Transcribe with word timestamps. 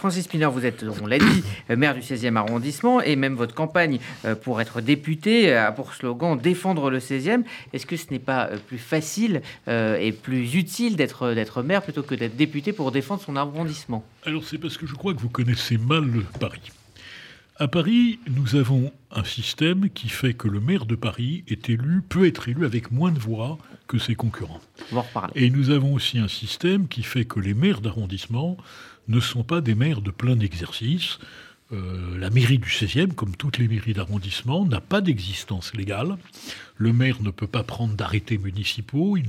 Francis 0.00 0.26
Spinner, 0.26 0.46
vous 0.46 0.64
êtes, 0.64 0.84
on 1.02 1.08
l'a 1.08 1.18
dit, 1.18 1.42
euh, 1.70 1.76
maire 1.76 1.92
du 1.92 2.02
16e 2.02 2.36
arrondissement 2.36 3.00
et 3.00 3.16
même 3.16 3.34
votre 3.34 3.52
campagne 3.52 3.98
euh, 4.24 4.36
pour 4.36 4.60
être 4.60 4.80
député 4.80 5.52
a 5.52 5.72
pour 5.72 5.92
slogan 5.92 6.38
défendre 6.38 6.88
le 6.88 7.00
16e. 7.00 7.42
Est-ce 7.72 7.84
que 7.84 7.96
ce 7.96 8.04
n'est 8.12 8.20
pas 8.20 8.46
euh, 8.46 8.58
plus 8.64 8.78
facile 8.78 9.42
et 9.66 10.12
plus 10.12 10.54
utile 10.54 10.94
d'être 10.94 11.34
d'être 11.34 11.64
maire 11.64 11.82
plutôt 11.82 12.04
que 12.04 12.14
d'être 12.14 12.36
député 12.36 12.72
pour 12.72 12.92
défendre 12.92 13.22
son 13.22 13.34
arrondissement? 13.34 14.04
Alors 14.24 14.44
c'est 14.44 14.58
parce 14.58 14.76
que 14.76 14.86
je 14.86 14.94
crois 14.94 15.14
que 15.14 15.20
vous 15.20 15.30
connaissez 15.30 15.78
mal 15.78 16.08
Paris. 16.38 16.70
À 17.56 17.66
Paris, 17.66 18.20
nous 18.28 18.54
avons 18.54 18.92
un 19.10 19.24
système 19.24 19.90
qui 19.90 20.08
fait 20.08 20.32
que 20.32 20.46
le 20.46 20.60
maire 20.60 20.86
de 20.86 20.94
Paris 20.94 21.42
est 21.48 21.68
élu, 21.70 22.02
peut 22.08 22.24
être 22.24 22.48
élu 22.48 22.64
avec 22.64 22.92
moins 22.92 23.10
de 23.10 23.18
voix 23.18 23.58
que 23.88 23.98
ses 23.98 24.14
concurrents. 24.14 24.60
Et 25.34 25.50
nous 25.50 25.70
avons 25.70 25.92
aussi 25.92 26.20
un 26.20 26.28
système 26.28 26.86
qui 26.86 27.02
fait 27.02 27.24
que 27.24 27.40
les 27.40 27.54
maires 27.54 27.80
d'arrondissement 27.80 28.56
ne 29.08 29.20
sont 29.20 29.42
pas 29.42 29.60
des 29.60 29.74
maires 29.74 30.00
de 30.00 30.10
plein 30.10 30.38
exercice. 30.38 31.18
Euh, 31.72 32.16
la 32.18 32.30
mairie 32.30 32.58
du 32.58 32.68
16e, 32.68 33.12
comme 33.12 33.36
toutes 33.36 33.58
les 33.58 33.68
mairies 33.68 33.92
d'arrondissement, 33.92 34.64
n'a 34.64 34.80
pas 34.80 35.00
d'existence 35.00 35.74
légale. 35.74 36.16
Le 36.76 36.92
maire 36.92 37.20
ne 37.20 37.30
peut 37.30 37.46
pas 37.46 37.62
prendre 37.62 37.94
d'arrêtés 37.94 38.38
municipaux, 38.38 39.16
il 39.16 39.28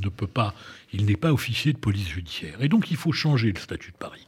il 0.93 1.05
n'est 1.05 1.15
pas 1.15 1.33
officier 1.33 1.73
de 1.73 1.77
police 1.77 2.07
judiciaire. 2.07 2.61
Et 2.61 2.69
donc 2.69 2.91
il 2.91 2.97
faut 2.97 3.11
changer 3.11 3.51
le 3.51 3.59
statut 3.59 3.91
de 3.91 3.97
Paris. 3.97 4.25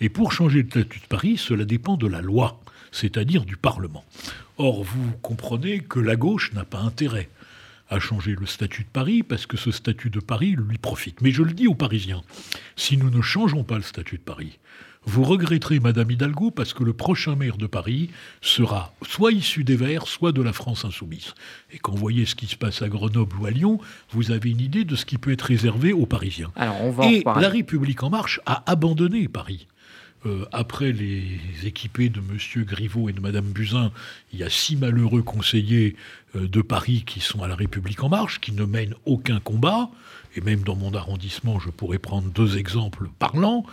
Et 0.00 0.08
pour 0.08 0.32
changer 0.32 0.62
le 0.62 0.70
statut 0.70 1.00
de 1.00 1.06
Paris, 1.06 1.36
cela 1.36 1.64
dépend 1.64 1.96
de 1.96 2.06
la 2.06 2.22
loi 2.22 2.60
c'est-à-dire 2.92 3.44
du 3.44 3.56
Parlement. 3.56 4.04
Or, 4.58 4.82
vous 4.82 5.12
comprenez 5.22 5.80
que 5.80 5.98
la 5.98 6.16
gauche 6.16 6.52
n'a 6.52 6.64
pas 6.64 6.80
intérêt 6.80 7.28
à 7.88 7.98
changer 7.98 8.36
le 8.38 8.46
statut 8.46 8.84
de 8.84 8.88
Paris 8.88 9.22
parce 9.22 9.46
que 9.46 9.56
ce 9.56 9.70
statut 9.70 10.10
de 10.10 10.20
Paris 10.20 10.56
lui 10.56 10.78
profite. 10.78 11.20
Mais 11.20 11.32
je 11.32 11.42
le 11.42 11.52
dis 11.52 11.66
aux 11.66 11.74
Parisiens, 11.74 12.22
si 12.76 12.96
nous 12.96 13.10
ne 13.10 13.22
changeons 13.22 13.64
pas 13.64 13.76
le 13.76 13.82
statut 13.82 14.18
de 14.18 14.22
Paris, 14.22 14.58
vous 15.06 15.24
regretterez 15.24 15.80
Madame 15.80 16.10
Hidalgo 16.10 16.50
parce 16.50 16.74
que 16.74 16.84
le 16.84 16.92
prochain 16.92 17.34
maire 17.34 17.56
de 17.56 17.66
Paris 17.66 18.10
sera 18.42 18.92
soit 19.02 19.32
issu 19.32 19.64
des 19.64 19.76
Verts, 19.76 20.06
soit 20.06 20.32
de 20.32 20.42
la 20.42 20.52
France 20.52 20.84
insoumise. 20.84 21.34
Et 21.72 21.78
quand 21.78 21.92
vous 21.92 21.98
voyez 21.98 22.26
ce 22.26 22.34
qui 22.34 22.46
se 22.46 22.56
passe 22.56 22.82
à 22.82 22.88
Grenoble 22.88 23.36
ou 23.38 23.46
à 23.46 23.50
Lyon, 23.50 23.80
vous 24.10 24.30
avez 24.30 24.50
une 24.50 24.60
idée 24.60 24.84
de 24.84 24.96
ce 24.96 25.06
qui 25.06 25.18
peut 25.18 25.32
être 25.32 25.42
réservé 25.42 25.92
aux 25.92 26.06
Parisiens. 26.06 26.52
Alors 26.54 26.82
on 26.82 26.90
va 26.90 27.06
Et 27.06 27.22
la 27.24 27.48
République 27.48 28.02
en 28.02 28.10
marche 28.10 28.40
a 28.46 28.62
abandonné 28.70 29.26
Paris. 29.28 29.66
Euh, 30.26 30.44
après 30.52 30.92
les 30.92 31.40
équipés 31.64 32.10
de 32.10 32.18
M. 32.18 32.64
Griveaux 32.64 33.08
et 33.08 33.12
de 33.14 33.20
Mme 33.20 33.46
Buzyn, 33.46 33.90
il 34.34 34.38
y 34.38 34.42
a 34.42 34.50
six 34.50 34.76
malheureux 34.76 35.22
conseillers 35.22 35.96
euh, 36.36 36.46
de 36.46 36.60
Paris 36.60 37.04
qui 37.06 37.20
sont 37.20 37.42
à 37.42 37.48
la 37.48 37.54
République 37.54 38.02
en 38.04 38.10
marche, 38.10 38.38
qui 38.38 38.52
ne 38.52 38.64
mènent 38.64 38.94
aucun 39.06 39.40
combat. 39.40 39.88
Et 40.36 40.42
même 40.42 40.60
dans 40.60 40.76
mon 40.76 40.94
arrondissement, 40.94 41.58
je 41.58 41.70
pourrais 41.70 41.98
prendre 41.98 42.28
deux 42.28 42.58
exemples 42.58 43.08
parlants. 43.18 43.64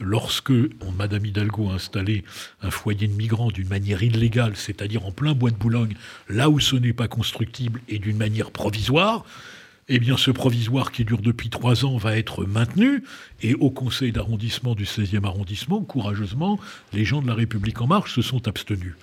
Lorsque 0.00 0.50
Mme 0.50 1.26
Hidalgo 1.26 1.68
a 1.68 1.74
installé 1.74 2.24
un 2.62 2.70
foyer 2.70 3.06
de 3.06 3.12
migrants 3.12 3.50
d'une 3.50 3.68
manière 3.68 4.02
illégale, 4.02 4.56
c'est-à-dire 4.56 5.04
en 5.04 5.12
plein 5.12 5.34
bois 5.34 5.50
de 5.50 5.56
Boulogne, 5.56 5.94
là 6.28 6.48
où 6.48 6.58
ce 6.58 6.74
n'est 6.76 6.94
pas 6.94 7.06
constructible 7.06 7.80
et 7.88 7.98
d'une 7.98 8.16
manière 8.16 8.50
provisoire, 8.50 9.24
eh 9.92 9.98
bien, 9.98 10.16
ce 10.16 10.30
provisoire 10.30 10.92
qui 10.92 11.04
dure 11.04 11.20
depuis 11.20 11.50
trois 11.50 11.84
ans 11.84 11.96
va 11.96 12.16
être 12.16 12.44
maintenu. 12.44 13.02
Et 13.42 13.54
au 13.54 13.70
conseil 13.70 14.12
d'arrondissement 14.12 14.74
du 14.74 14.84
16e 14.84 15.26
arrondissement, 15.26 15.82
courageusement, 15.82 16.60
les 16.92 17.04
gens 17.04 17.20
de 17.20 17.26
la 17.26 17.34
République 17.34 17.80
en 17.80 17.88
marche 17.88 18.14
se 18.14 18.22
sont 18.22 18.46
abstenus. 18.46 18.94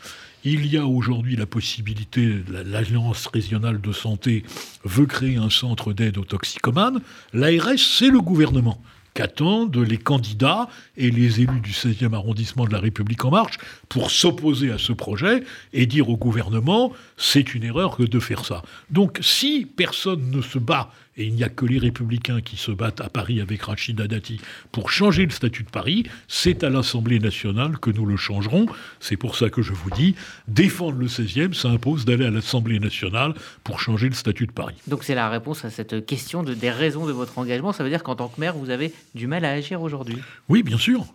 Il 0.45 0.65
y 0.65 0.77
a 0.77 0.85
aujourd'hui 0.85 1.35
la 1.35 1.45
possibilité, 1.45 2.41
l'Alliance 2.65 3.27
régionale 3.27 3.81
de 3.81 3.91
santé 3.91 4.43
veut 4.85 5.07
créer 5.07 5.35
un 5.35 5.49
centre 5.49 5.91
d'aide 5.91 6.17
aux 6.17 6.23
toxicomanes. 6.23 7.01
L'ARS, 7.33 7.77
c'est 7.77 8.09
le 8.09 8.21
gouvernement 8.21 8.81
qu'attendent 9.17 9.77
les 9.77 9.97
candidats 9.97 10.69
et 10.95 11.09
les 11.09 11.41
élus 11.41 11.59
du 11.59 11.71
16e 11.71 12.13
arrondissement 12.13 12.65
de 12.65 12.71
la 12.71 12.79
République 12.79 13.25
en 13.25 13.31
marche 13.31 13.57
pour 13.89 14.11
s'opposer 14.11 14.69
à 14.71 14.77
ce 14.77 14.93
projet 14.93 15.43
et 15.73 15.87
dire 15.87 16.11
au 16.11 16.17
gouvernement 16.17 16.91
c'est 17.17 17.55
une 17.55 17.63
erreur 17.63 17.97
de 17.97 18.19
faire 18.19 18.45
ça. 18.45 18.61
Donc 18.91 19.17
si 19.21 19.65
personne 19.65 20.29
ne 20.29 20.43
se 20.43 20.59
bat 20.59 20.91
et 21.17 21.25
il 21.25 21.33
n'y 21.33 21.43
a 21.43 21.49
que 21.49 21.65
les 21.65 21.79
républicains 21.79 22.41
qui 22.41 22.57
se 22.57 22.71
battent 22.71 23.01
à 23.01 23.09
Paris 23.09 23.41
avec 23.41 23.63
Rachida 23.63 24.07
Dati 24.07 24.39
pour 24.71 24.91
changer 24.91 25.25
le 25.25 25.31
statut 25.31 25.63
de 25.63 25.69
Paris. 25.69 26.03
C'est 26.27 26.63
à 26.63 26.69
l'Assemblée 26.69 27.19
nationale 27.19 27.79
que 27.79 27.89
nous 27.89 28.05
le 28.05 28.17
changerons. 28.17 28.67
C'est 28.99 29.17
pour 29.17 29.35
ça 29.35 29.49
que 29.49 29.61
je 29.61 29.73
vous 29.73 29.89
dis, 29.89 30.15
défendre 30.47 30.97
le 30.97 31.07
16e, 31.07 31.53
ça 31.53 31.69
impose 31.69 32.05
d'aller 32.05 32.25
à 32.25 32.31
l'Assemblée 32.31 32.79
nationale 32.79 33.33
pour 33.63 33.79
changer 33.79 34.09
le 34.09 34.15
statut 34.15 34.45
de 34.45 34.51
Paris. 34.51 34.75
Donc 34.87 35.03
c'est 35.03 35.15
la 35.15 35.29
réponse 35.29 35.65
à 35.65 35.69
cette 35.69 36.05
question 36.05 36.43
de, 36.43 36.53
des 36.53 36.71
raisons 36.71 37.05
de 37.05 37.11
votre 37.11 37.37
engagement. 37.39 37.73
Ça 37.73 37.83
veut 37.83 37.89
dire 37.89 38.03
qu'en 38.03 38.15
tant 38.15 38.27
que 38.27 38.39
maire, 38.39 38.55
vous 38.55 38.69
avez 38.69 38.93
du 39.15 39.27
mal 39.27 39.43
à 39.45 39.51
agir 39.51 39.81
aujourd'hui 39.81 40.17
Oui, 40.49 40.63
bien 40.63 40.77
sûr. 40.77 41.05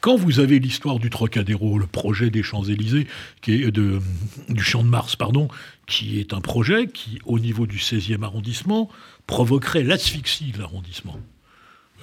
Quand 0.00 0.16
vous 0.16 0.40
avez 0.40 0.58
l'histoire 0.58 0.98
du 0.98 1.08
Trocadéro, 1.08 1.78
le 1.78 1.86
projet 1.86 2.30
des 2.30 2.42
Champs-Élysées, 2.42 3.06
qui 3.40 3.62
est 3.62 3.70
de, 3.70 4.00
du 4.48 4.62
Champ 4.62 4.82
de 4.82 4.88
Mars, 4.88 5.16
pardon, 5.16 5.48
qui 5.86 6.20
est 6.20 6.32
un 6.32 6.40
projet 6.40 6.86
qui, 6.86 7.18
au 7.24 7.38
niveau 7.38 7.66
du 7.66 7.78
16e 7.78 8.22
arrondissement, 8.22 8.88
provoquerait 9.26 9.82
l'asphyxie 9.82 10.52
de 10.52 10.58
l'arrondissement. 10.58 11.18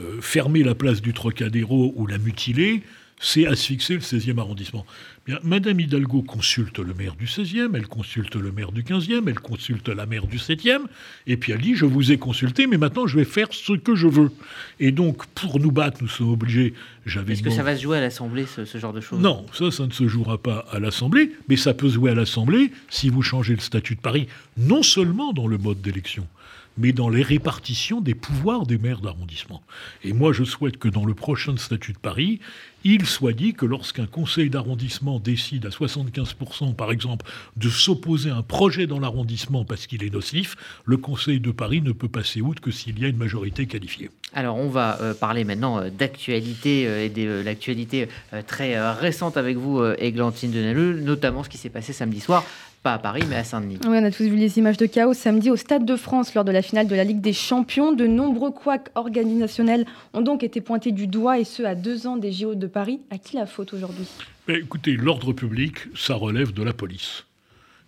Euh, 0.01 0.21
fermer 0.21 0.63
la 0.63 0.75
place 0.75 1.01
du 1.01 1.13
Trocadéro 1.13 1.93
ou 1.95 2.07
la 2.07 2.17
mutiler, 2.17 2.83
c'est 3.19 3.45
asphyxier 3.45 3.95
le 3.95 4.01
16e 4.01 4.39
arrondissement. 4.39 4.85
Bien, 5.27 5.39
Madame 5.43 5.79
Hidalgo 5.79 6.21
consulte 6.21 6.79
le 6.79 6.93
maire 6.93 7.15
du 7.15 7.25
16e, 7.25 7.71
elle 7.75 7.87
consulte 7.87 8.35
le 8.35 8.51
maire 8.51 8.71
du 8.71 8.81
15e, 8.81 9.27
elle 9.27 9.39
consulte 9.39 9.89
la 9.89 10.05
maire 10.05 10.25
du 10.25 10.37
7e, 10.37 10.83
et 11.27 11.35
puis 11.35 11.51
elle 11.51 11.59
dit 11.59 11.75
Je 11.75 11.85
vous 11.85 12.13
ai 12.13 12.17
consulté, 12.17 12.65
mais 12.65 12.77
maintenant 12.77 13.07
je 13.07 13.17
vais 13.17 13.25
faire 13.25 13.49
ce 13.51 13.73
que 13.73 13.93
je 13.93 14.07
veux. 14.07 14.31
Et 14.79 14.91
donc, 14.91 15.25
pour 15.27 15.59
nous 15.59 15.71
battre, 15.71 15.97
nous 16.01 16.07
sommes 16.07 16.31
obligés. 16.31 16.73
Est-ce 17.05 17.43
que 17.43 17.49
ça 17.49 17.63
va 17.63 17.75
se 17.75 17.81
jouer 17.81 17.97
à 17.97 18.01
l'Assemblée, 18.01 18.45
ce, 18.45 18.77
genre 18.77 18.93
de 18.93 19.01
choses? 19.01 19.19
Non, 19.19 19.45
ça, 19.53 19.69
ça 19.69 19.85
ne 19.85 19.91
se 19.91 20.07
jouera 20.07 20.37
pas 20.37 20.65
à 20.71 20.79
l'Assemblée, 20.79 21.33
mais 21.49 21.57
ça 21.57 21.73
peut 21.73 21.89
se 21.89 21.95
jouer 21.95 22.11
à 22.11 22.15
l'Assemblée 22.15 22.71
si 22.89 23.09
vous 23.09 23.21
changez 23.21 23.53
le 23.53 23.61
statut 23.61 23.95
de 23.95 24.01
Paris, 24.01 24.27
non 24.57 24.81
seulement 24.81 25.33
dans 25.33 25.47
le 25.47 25.57
mode 25.57 25.81
d'élection, 25.81 26.25
mais 26.79 26.93
dans 26.93 27.09
les 27.09 27.21
répartitions 27.21 28.01
des 28.01 28.15
pouvoirs 28.15 28.65
des 28.65 28.77
maires 28.77 29.01
d'arrondissement. 29.01 29.61
Et 30.03 30.13
moi, 30.13 30.33
je 30.33 30.43
souhaite 30.43 30.77
que 30.77 30.87
dans 30.87 31.05
le 31.05 31.13
prochain 31.13 31.57
statut 31.57 31.93
de 31.93 31.99
Paris, 31.99 32.39
il 32.85 33.05
soit 33.05 33.33
dit 33.33 33.53
que 33.53 33.65
lorsqu'un 33.65 34.05
conseil 34.05 34.49
d'arrondissement 34.49 35.19
décide 35.19 35.65
à 35.65 35.69
75%, 35.69 36.73
par 36.75 36.91
exemple, 36.91 37.25
de 37.57 37.69
s'opposer 37.69 38.29
à 38.29 38.37
un 38.37 38.41
projet 38.41 38.87
dans 38.87 38.99
l'arrondissement 38.99 39.65
parce 39.65 39.85
qu'il 39.85 40.03
est 40.03 40.13
nocif, 40.13 40.55
le 40.85 40.95
conseil 40.95 41.41
de 41.41 41.51
Paris 41.51 41.81
ne 41.81 41.91
peut 41.91 42.07
passer 42.07 42.39
outre 42.39 42.61
que 42.61 42.71
s'il 42.71 42.97
y 42.97 43.03
a 43.05 43.09
une 43.09 43.17
majorité 43.17 43.67
qualifiée. 43.67 44.09
Alors, 44.33 44.57
on 44.57 44.69
va 44.69 45.01
euh, 45.01 45.13
parler 45.13 45.43
maintenant 45.43 45.79
euh, 45.79 45.89
d'actualité 45.89 46.87
euh, 46.87 47.05
et 47.05 47.09
de 47.09 47.41
l'actualité 47.43 48.07
très 48.47 48.79
récente 48.93 49.37
avec 49.37 49.57
vous, 49.57 49.83
Églantine 49.97 50.51
Denelleux, 50.51 50.99
notamment 50.99 51.43
ce 51.43 51.49
qui 51.49 51.57
s'est 51.57 51.69
passé 51.69 51.93
samedi 51.93 52.19
soir 52.19 52.43
pas 52.81 52.93
à 52.93 52.97
Paris, 52.97 53.23
mais 53.29 53.35
à 53.35 53.43
Saint-Denis. 53.43 53.79
Oui, 53.85 53.97
on 53.99 54.03
a 54.03 54.11
tous 54.11 54.23
vu 54.23 54.35
les 54.35 54.57
images 54.57 54.77
de 54.77 54.85
chaos 54.85 55.13
samedi 55.13 55.49
au 55.51 55.55
Stade 55.55 55.85
de 55.85 55.95
France 55.95 56.33
lors 56.33 56.45
de 56.45 56.51
la 56.51 56.61
finale 56.61 56.87
de 56.87 56.95
la 56.95 57.03
Ligue 57.03 57.21
des 57.21 57.33
Champions. 57.33 57.91
De 57.91 58.07
nombreux 58.07 58.51
couacs 58.51 58.89
organisationnels 58.95 59.85
ont 60.13 60.21
donc 60.21 60.43
été 60.43 60.61
pointés 60.61 60.91
du 60.91 61.07
doigt, 61.07 61.39
et 61.39 61.43
ce, 61.43 61.63
à 61.63 61.75
deux 61.75 62.07
ans 62.07 62.17
des 62.17 62.31
JO 62.31 62.55
de 62.55 62.67
Paris. 62.67 63.01
À 63.09 63.17
qui 63.17 63.35
la 63.35 63.45
faute 63.45 63.73
aujourd'hui? 63.73 64.07
Écoutez, 64.47 64.95
l'ordre 64.95 65.33
public, 65.33 65.75
ça 65.95 66.15
relève 66.15 66.53
de 66.53 66.63
la 66.63 66.73
police. 66.73 67.25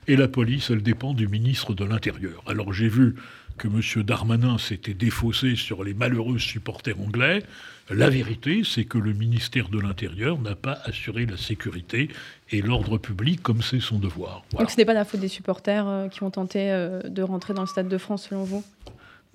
Et 0.07 0.16
la 0.16 0.28
police, 0.28 0.69
elle 0.69 0.81
dépend 0.81 1.13
du 1.13 1.28
ministre 1.28 1.73
de 1.73 1.85
l'Intérieur. 1.85 2.44
Alors 2.47 2.73
j'ai 2.73 2.88
vu 2.88 3.16
que 3.62 3.68
M. 3.68 4.04
Darmanin 4.04 4.58
s'était 4.58 4.96
défaussé 4.96 5.56
sur 5.56 5.84
les 5.84 5.94
malheureux 5.94 6.40
supporters 6.40 7.00
anglais. 7.00 7.44
La 7.92 8.10
vérité, 8.10 8.64
c'est 8.66 8.86
que 8.86 8.98
le 8.98 9.14
ministère 9.14 9.70
de 9.70 9.80
l'Intérieur 9.80 10.40
n'a 10.42 10.56
pas 10.56 10.80
assuré 10.86 11.28
la 11.28 11.38
sécurité 11.38 12.10
et 12.50 12.62
l'ordre 12.64 12.98
public 12.98 13.44
comme 13.44 13.62
c'est 13.62 13.80
son 13.80 14.00
devoir. 14.00 14.44
Donc 14.58 14.72
ce 14.72 14.78
n'est 14.78 14.86
pas 14.86 14.96
la 14.96 15.06
faute 15.06 15.20
des 15.20 15.28
supporters 15.28 15.88
euh, 15.88 16.08
qui 16.08 16.24
ont 16.24 16.32
tenté 16.32 16.72
euh, 16.72 17.04
de 17.04 17.22
rentrer 17.22 17.54
dans 17.54 17.62
le 17.62 17.68
Stade 17.68 17.88
de 17.88 17.98
France, 18.00 18.30
selon 18.30 18.46
vous? 18.46 18.64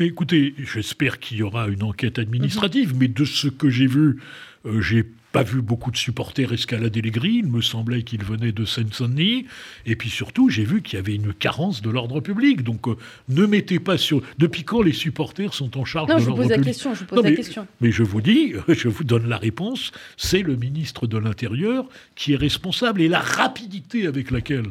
Mais 0.00 0.06
écoutez, 0.06 0.54
j'espère 0.58 1.20
qu'il 1.20 1.36
y 1.36 1.42
aura 1.44 1.68
une 1.68 1.84
enquête 1.84 2.18
administrative, 2.18 2.94
mhm. 2.94 2.98
mais 2.98 3.08
de 3.08 3.24
ce 3.24 3.46
que 3.46 3.70
j'ai 3.70 3.86
vu, 3.86 4.20
euh, 4.64 4.80
j'ai 4.80 5.06
pas 5.36 5.42
vu 5.42 5.60
beaucoup 5.60 5.90
de 5.90 5.98
supporters 5.98 6.50
escalader 6.54 7.02
les 7.02 7.10
grilles. 7.10 7.40
Il 7.44 7.50
me 7.50 7.60
semblait 7.60 8.04
qu'ils 8.04 8.24
venaient 8.24 8.52
de 8.52 8.64
Seine-Saint-Denis. 8.64 9.44
Et 9.84 9.94
puis 9.94 10.08
surtout, 10.08 10.48
j'ai 10.48 10.64
vu 10.64 10.80
qu'il 10.80 10.96
y 10.96 10.98
avait 10.98 11.14
une 11.14 11.34
carence 11.34 11.82
de 11.82 11.90
l'ordre 11.90 12.20
public. 12.20 12.62
Donc 12.62 12.88
euh, 12.88 12.96
ne 13.28 13.44
mettez 13.44 13.78
pas 13.78 13.98
sur. 13.98 14.22
Depuis 14.38 14.64
quand 14.64 14.80
les 14.80 14.94
supporters 14.94 15.52
sont 15.52 15.76
en 15.76 15.84
charge 15.84 16.08
de 16.08 16.24
l'ordre 16.24 16.44
public 16.44 16.56
la 16.56 16.64
question, 16.64 16.94
Je 16.94 17.00
vous 17.00 17.04
pose 17.04 17.22
la 17.22 17.28
mais, 17.28 17.36
question. 17.36 17.66
Mais 17.82 17.92
je 17.92 18.02
vous 18.02 18.22
dis, 18.22 18.54
je 18.68 18.88
vous 18.88 19.04
donne 19.04 19.28
la 19.28 19.36
réponse. 19.36 19.92
C'est 20.16 20.40
le 20.40 20.56
ministre 20.56 21.06
de 21.06 21.18
l'Intérieur 21.18 21.84
qui 22.14 22.32
est 22.32 22.36
responsable. 22.36 23.02
Et 23.02 23.08
la 23.08 23.20
rapidité 23.20 24.06
avec 24.06 24.30
laquelle 24.30 24.68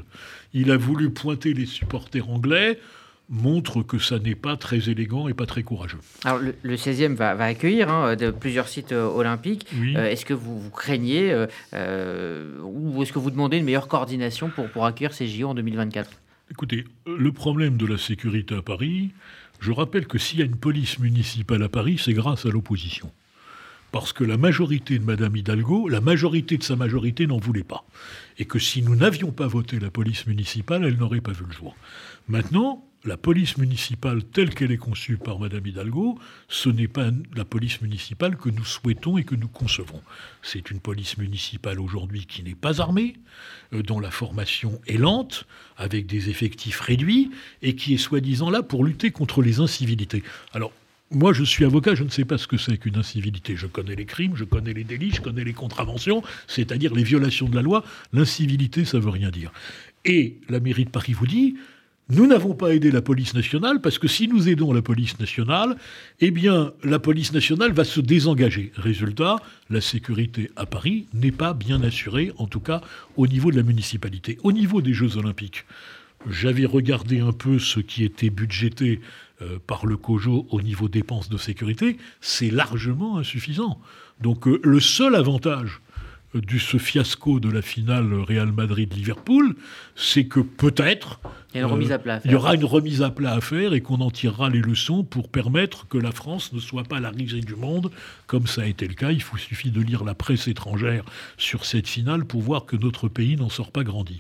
il 0.55 0.71
a 0.71 0.77
voulu 0.77 1.11
pointer 1.11 1.53
les 1.53 1.67
supporters 1.67 2.27
anglais 2.27 2.79
montre 3.29 3.81
que 3.81 3.97
ça 3.97 4.19
n'est 4.19 4.35
pas 4.35 4.57
très 4.57 4.89
élégant 4.89 5.27
et 5.27 5.33
pas 5.33 5.45
très 5.45 5.63
courageux. 5.63 5.99
Alors 6.23 6.39
le, 6.39 6.75
16e 6.75 7.15
va, 7.15 7.31
accueillir 7.31 7.89
hein, 7.89 8.15
de 8.15 8.31
plusieurs 8.31 8.67
sites 8.67 8.91
euh, 8.91 9.07
olympiques. 9.07 9.67
Euh, 9.95 10.05
est-ce 10.05 10.25
que 10.25 10.33
vous, 10.33 10.59
vous 10.59 10.69
craignez 10.69 11.33
euh, 11.73 12.59
ou 12.63 13.01
est-ce 13.01 13.11
que 13.11 13.19
vous 13.19 13.31
demandez 13.31 13.57
une 13.57 13.65
meilleure 13.65 13.87
coordination 13.87 14.49
pour, 14.49 14.69
pour 14.69 14.85
accueillir 14.85 15.13
ces 15.13 15.27
JO 15.27 15.49
en 15.49 15.55
2024 15.55 16.09
Écoutez, 16.51 16.85
le 17.07 17.31
problème 17.31 17.77
de 17.77 17.87
la 17.87 17.97
sécurité 17.97 18.55
à 18.55 18.61
Paris, 18.61 19.11
je 19.59 19.71
rappelle 19.71 20.05
que 20.05 20.19
s'il 20.19 20.39
y 20.39 20.41
a 20.43 20.45
une 20.45 20.57
police 20.57 20.99
municipale 20.99 21.63
à 21.63 21.69
Paris, 21.69 21.99
c'est 22.03 22.13
grâce 22.13 22.45
à 22.45 22.49
l'opposition. 22.49 23.11
parce 23.91 24.13
que 24.13 24.23
la 24.23 24.37
majorité 24.37 24.99
de 24.99 25.05
Madame 25.05 25.35
Hidalgo, 25.35 25.87
la 25.87 26.01
majorité 26.01 26.57
de 26.57 26.63
sa 26.63 26.75
majorité 26.75 27.25
n'en 27.25 27.37
voulait 27.37 27.63
pas. 27.63 27.85
Et 28.37 28.45
que 28.45 28.59
si 28.59 28.83
nous 28.83 28.95
n'avions 28.95 29.31
pas 29.31 29.47
voté 29.47 29.79
la 29.79 29.89
police 29.89 30.27
municipale, 30.27 30.83
elle 30.83 30.97
n'aurait 30.97 31.21
pas 31.21 31.31
vu 31.31 31.45
le 31.47 31.53
jour. 31.53 31.75
Maintenant, 32.27 32.83
la 33.05 33.17
police 33.17 33.57
municipale 33.57 34.23
telle 34.23 34.53
qu'elle 34.53 34.71
est 34.71 34.77
conçue 34.77 35.17
par 35.17 35.39
Madame 35.39 35.65
Hidalgo, 35.65 36.19
ce 36.47 36.69
n'est 36.69 36.87
pas 36.87 37.11
la 37.35 37.45
police 37.45 37.81
municipale 37.81 38.35
que 38.35 38.49
nous 38.49 38.65
souhaitons 38.65 39.17
et 39.17 39.23
que 39.23 39.35
nous 39.35 39.47
concevons. 39.47 40.01
C'est 40.41 40.71
une 40.71 40.79
police 40.79 41.17
municipale 41.17 41.79
aujourd'hui 41.79 42.25
qui 42.25 42.43
n'est 42.43 42.55
pas 42.55 42.81
armée, 42.81 43.15
euh, 43.73 43.83
dont 43.83 43.99
la 43.99 44.11
formation 44.11 44.81
est 44.87 44.97
lente, 44.97 45.45
avec 45.77 46.07
des 46.07 46.29
effectifs 46.29 46.79
réduits, 46.79 47.31
et 47.61 47.75
qui 47.75 47.93
est 47.93 47.97
soi-disant 47.97 48.49
là 48.49 48.63
pour 48.63 48.83
lutter 48.83 49.11
contre 49.11 49.41
les 49.41 49.59
incivilités. 49.59 50.23
Alors, 50.53 50.71
moi, 51.11 51.33
je 51.33 51.43
suis 51.43 51.63
avocat, 51.63 51.93
je 51.93 52.03
ne 52.03 52.09
sais 52.09 52.25
pas 52.25 52.39
ce 52.39 52.47
que 52.47 52.57
c'est 52.57 52.79
qu'une 52.79 52.97
incivilité. 52.97 53.55
Je 53.55 53.67
connais 53.67 53.95
les 53.95 54.05
crimes, 54.05 54.35
je 54.35 54.43
connais 54.43 54.73
les 54.73 54.83
délits, 54.83 55.11
je 55.11 55.21
connais 55.21 55.43
les 55.43 55.53
contraventions, 55.53 56.23
c'est-à-dire 56.47 56.95
les 56.95 57.03
violations 57.03 57.47
de 57.47 57.55
la 57.55 57.61
loi. 57.61 57.85
L'incivilité, 58.11 58.85
ça 58.85 58.97
veut 58.97 59.11
rien 59.11 59.29
dire. 59.29 59.51
Et 60.03 60.39
la 60.49 60.59
mairie 60.59 60.85
de 60.85 60.89
Paris 60.89 61.13
vous 61.13 61.27
dit, 61.27 61.55
nous 62.09 62.27
n'avons 62.27 62.53
pas 62.53 62.75
aidé 62.75 62.91
la 62.91 63.01
police 63.01 63.33
nationale 63.33 63.81
parce 63.81 63.97
que 63.97 64.07
si 64.07 64.27
nous 64.27 64.47
aidons 64.47 64.71
la 64.73 64.83
police 64.83 65.19
nationale, 65.19 65.75
eh 66.19 66.29
bien, 66.29 66.71
la 66.83 66.99
police 66.99 67.33
nationale 67.33 67.71
va 67.71 67.83
se 67.83 67.99
désengager. 67.99 68.71
Résultat, 68.75 69.37
la 69.71 69.81
sécurité 69.81 70.51
à 70.55 70.67
Paris 70.67 71.07
n'est 71.13 71.31
pas 71.31 71.53
bien 71.53 71.81
assurée, 71.81 72.31
en 72.37 72.45
tout 72.45 72.59
cas 72.59 72.81
au 73.17 73.25
niveau 73.25 73.49
de 73.51 73.57
la 73.57 73.63
municipalité. 73.63 74.37
Au 74.43 74.51
niveau 74.51 74.81
des 74.81 74.93
Jeux 74.93 75.17
Olympiques, 75.17 75.65
j'avais 76.29 76.65
regardé 76.65 77.19
un 77.19 77.31
peu 77.31 77.57
ce 77.57 77.79
qui 77.79 78.03
était 78.03 78.29
budgété 78.29 79.01
euh, 79.41 79.57
par 79.65 79.85
le 79.85 79.97
COJO 79.97 80.47
au 80.49 80.61
niveau 80.61 80.87
dépenses 80.87 81.27
de 81.27 81.37
sécurité, 81.37 81.97
c'est 82.21 82.49
largement 82.49 83.17
insuffisant. 83.17 83.81
Donc 84.21 84.47
euh, 84.47 84.61
le 84.63 84.79
seul 84.79 85.13
avantage 85.15 85.81
de 86.39 86.57
ce 86.57 86.77
fiasco 86.77 87.39
de 87.39 87.49
la 87.49 87.61
finale 87.61 88.13
Real 88.13 88.51
Madrid-Liverpool, 88.51 89.55
c'est 89.95 90.25
que 90.25 90.41
peut-être 90.41 91.19
il 91.53 91.59
y, 91.59 91.63
euh, 91.63 91.67
aura 92.35 92.55
une 92.55 92.65
remise 92.65 93.01
à 93.01 93.09
plat 93.09 93.33
à 93.33 93.41
faire 93.41 93.73
et 93.73 93.81
qu'on 93.81 94.01
en 94.01 94.11
tirera 94.11 94.49
les 94.49 94.59
leçons 94.59 95.03
pour 95.03 95.29
permettre 95.29 95.87
que 95.87 95.97
la 95.97 96.11
France 96.11 96.51
ne 96.51 96.59
soit 96.59 96.83
pas 96.83 96.99
la 96.99 97.09
risée 97.09 97.39
du 97.39 97.55
monde, 97.55 97.91
comme 98.27 98.45
ça 98.45 98.63
a 98.63 98.65
été 98.65 98.87
le 98.87 98.93
cas. 98.93 99.11
Il 99.11 99.21
faut, 99.21 99.37
suffit 99.37 99.71
de 99.71 99.81
lire 99.81 100.03
la 100.03 100.15
presse 100.15 100.49
étrangère 100.49 101.05
sur 101.37 101.65
cette 101.65 101.87
finale 101.87 102.25
pour 102.25 102.41
voir 102.41 102.65
que 102.65 102.75
notre 102.75 103.07
pays 103.07 103.37
n'en 103.37 103.49
sort 103.49 103.71
pas 103.71 103.83
grandi. 103.83 104.19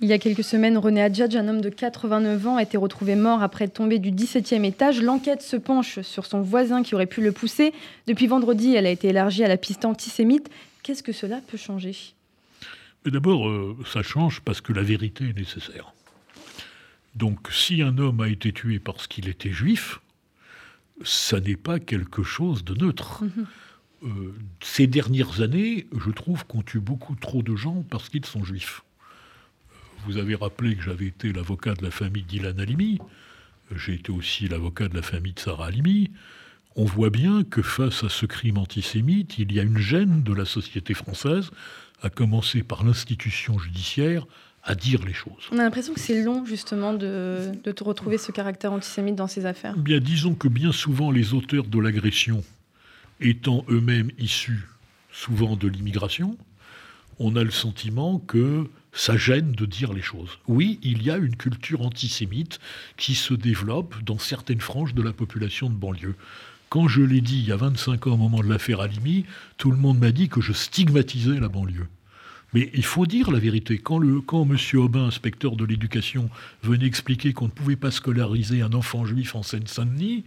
Il 0.00 0.08
y 0.08 0.12
a 0.12 0.18
quelques 0.18 0.44
semaines, 0.44 0.76
René 0.76 1.02
Adjadj, 1.02 1.36
un 1.36 1.48
homme 1.48 1.60
de 1.60 1.68
89 1.68 2.46
ans, 2.46 2.56
a 2.56 2.62
été 2.62 2.76
retrouvé 2.76 3.14
mort 3.14 3.42
après 3.42 3.64
être 3.64 3.74
tombé 3.74 3.98
du 3.98 4.10
17e 4.10 4.64
étage. 4.64 5.00
L'enquête 5.00 5.42
se 5.42 5.56
penche 5.56 6.00
sur 6.02 6.26
son 6.26 6.42
voisin 6.42 6.82
qui 6.82 6.94
aurait 6.94 7.06
pu 7.06 7.22
le 7.22 7.32
pousser. 7.32 7.72
Depuis 8.06 8.26
vendredi, 8.26 8.74
elle 8.74 8.86
a 8.86 8.90
été 8.90 9.08
élargie 9.08 9.44
à 9.44 9.48
la 9.48 9.56
piste 9.56 9.84
antisémite. 9.84 10.50
Qu'est-ce 10.86 11.02
que 11.02 11.10
cela 11.10 11.40
peut 11.40 11.56
changer? 11.56 11.96
D'abord, 13.04 13.48
euh, 13.48 13.76
ça 13.92 14.04
change 14.04 14.40
parce 14.42 14.60
que 14.60 14.72
la 14.72 14.82
vérité 14.82 15.30
est 15.30 15.36
nécessaire. 15.36 15.92
Donc 17.16 17.48
si 17.50 17.82
un 17.82 17.98
homme 17.98 18.20
a 18.20 18.28
été 18.28 18.52
tué 18.52 18.78
parce 18.78 19.08
qu'il 19.08 19.28
était 19.28 19.50
juif, 19.50 19.98
ça 21.02 21.40
n'est 21.40 21.56
pas 21.56 21.80
quelque 21.80 22.22
chose 22.22 22.64
de 22.64 22.74
neutre. 22.74 23.24
Mhm. 23.24 23.46
Euh, 24.04 24.34
ces 24.60 24.86
dernières 24.86 25.40
années, 25.40 25.88
je 25.98 26.10
trouve 26.12 26.46
qu'on 26.46 26.62
tue 26.62 26.78
beaucoup 26.78 27.16
trop 27.16 27.42
de 27.42 27.56
gens 27.56 27.82
parce 27.90 28.08
qu'ils 28.08 28.24
sont 28.24 28.44
juifs. 28.44 28.84
Vous 30.06 30.18
avez 30.18 30.36
rappelé 30.36 30.76
que 30.76 30.84
j'avais 30.84 31.06
été 31.06 31.32
l'avocat 31.32 31.74
de 31.74 31.82
la 31.82 31.90
famille 31.90 32.22
d'Ilan 32.22 32.58
Halimi. 32.60 33.00
J'ai 33.74 33.94
été 33.94 34.12
aussi 34.12 34.46
l'avocat 34.46 34.86
de 34.86 34.94
la 34.94 35.02
famille 35.02 35.32
de 35.32 35.40
Sarah 35.40 35.66
Halimi 35.66 36.12
on 36.76 36.84
voit 36.84 37.10
bien 37.10 37.42
que 37.42 37.62
face 37.62 38.04
à 38.04 38.08
ce 38.08 38.26
crime 38.26 38.58
antisémite, 38.58 39.38
il 39.38 39.52
y 39.52 39.60
a 39.60 39.62
une 39.62 39.78
gêne 39.78 40.22
de 40.22 40.32
la 40.32 40.44
société 40.44 40.94
française, 40.94 41.50
à 42.02 42.10
commencer 42.10 42.62
par 42.62 42.84
l'institution 42.84 43.58
judiciaire, 43.58 44.26
à 44.62 44.74
dire 44.74 45.02
les 45.04 45.14
choses. 45.14 45.48
On 45.52 45.58
a 45.58 45.62
l'impression 45.62 45.94
que 45.94 46.00
c'est 46.00 46.22
long, 46.22 46.44
justement, 46.44 46.92
de, 46.92 47.52
te 47.64 47.84
retrouver 47.84 48.18
ce 48.18 48.32
caractère 48.32 48.72
antisémite 48.72 49.14
dans 49.14 49.28
ces 49.28 49.46
affaires. 49.46 49.76
Bien, 49.76 50.00
disons 50.00 50.34
que 50.34 50.48
bien 50.48 50.72
souvent, 50.72 51.10
les 51.10 51.32
auteurs 51.32 51.64
de 51.64 51.78
l'agression, 51.78 52.44
étant 53.20 53.64
eux-mêmes 53.70 54.10
issus 54.18 54.68
souvent 55.12 55.56
de 55.56 55.68
l'immigration, 55.68 56.36
on 57.18 57.36
a 57.36 57.44
le 57.44 57.50
sentiment 57.50 58.18
que 58.18 58.68
ça 58.92 59.16
gêne 59.16 59.52
de 59.52 59.64
dire 59.64 59.94
les 59.94 60.02
choses. 60.02 60.38
Oui, 60.46 60.78
il 60.82 61.02
y 61.02 61.10
a 61.10 61.16
une 61.16 61.36
culture 61.36 61.80
antisémite 61.80 62.58
qui 62.98 63.14
se 63.14 63.32
développe 63.32 63.94
dans 64.02 64.18
certaines 64.18 64.60
franges 64.60 64.94
de 64.94 65.02
la 65.02 65.12
population 65.12 65.70
de 65.70 65.74
banlieue. 65.74 66.14
Quand 66.76 66.88
je 66.88 67.00
l'ai 67.00 67.22
dit 67.22 67.38
il 67.38 67.48
y 67.48 67.52
a 67.52 67.56
25 67.56 68.06
ans 68.06 68.12
au 68.12 68.16
moment 68.18 68.40
de 68.40 68.50
l'affaire 68.50 68.82
Alimi, 68.82 69.24
tout 69.56 69.70
le 69.70 69.78
monde 69.78 69.98
m'a 69.98 70.12
dit 70.12 70.28
que 70.28 70.42
je 70.42 70.52
stigmatisais 70.52 71.40
la 71.40 71.48
banlieue. 71.48 71.86
Mais 72.52 72.70
il 72.74 72.84
faut 72.84 73.06
dire 73.06 73.30
la 73.30 73.38
vérité. 73.38 73.78
Quand, 73.78 73.98
le, 73.98 74.20
quand 74.20 74.46
M. 74.46 74.58
Aubin, 74.74 75.06
inspecteur 75.06 75.56
de 75.56 75.64
l'éducation, 75.64 76.28
venait 76.62 76.84
expliquer 76.84 77.32
qu'on 77.32 77.46
ne 77.46 77.50
pouvait 77.50 77.76
pas 77.76 77.90
scolariser 77.90 78.60
un 78.60 78.74
enfant 78.74 79.06
juif 79.06 79.34
en 79.34 79.42
Seine-Saint-Denis, 79.42 80.26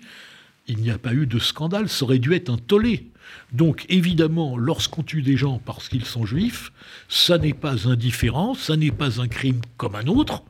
il 0.65 0.79
n'y 0.79 0.89
a 0.89 0.97
pas 0.97 1.13
eu 1.13 1.27
de 1.27 1.37
scandale. 1.37 1.87
Ça 1.87 2.05
aurait 2.05 2.17
dû 2.17 2.33
être 2.33 2.49
un 2.49 2.57
tollé. 2.57 3.11
Donc 3.53 3.85
évidemment, 3.87 4.57
lorsqu'on 4.57 5.03
tue 5.03 5.21
des 5.21 5.37
gens 5.37 5.61
parce 5.63 5.87
qu'ils 5.87 6.05
sont 6.05 6.25
juifs, 6.25 6.71
ça 7.09 7.37
n'est 7.37 7.53
pas 7.53 7.87
indifférent, 7.87 8.55
ça 8.55 8.75
n'est 8.75 8.89
pas 8.89 9.21
un 9.21 9.27
crime 9.27 9.61
comme 9.77 9.93
un 9.93 10.07
autre, 10.07 10.41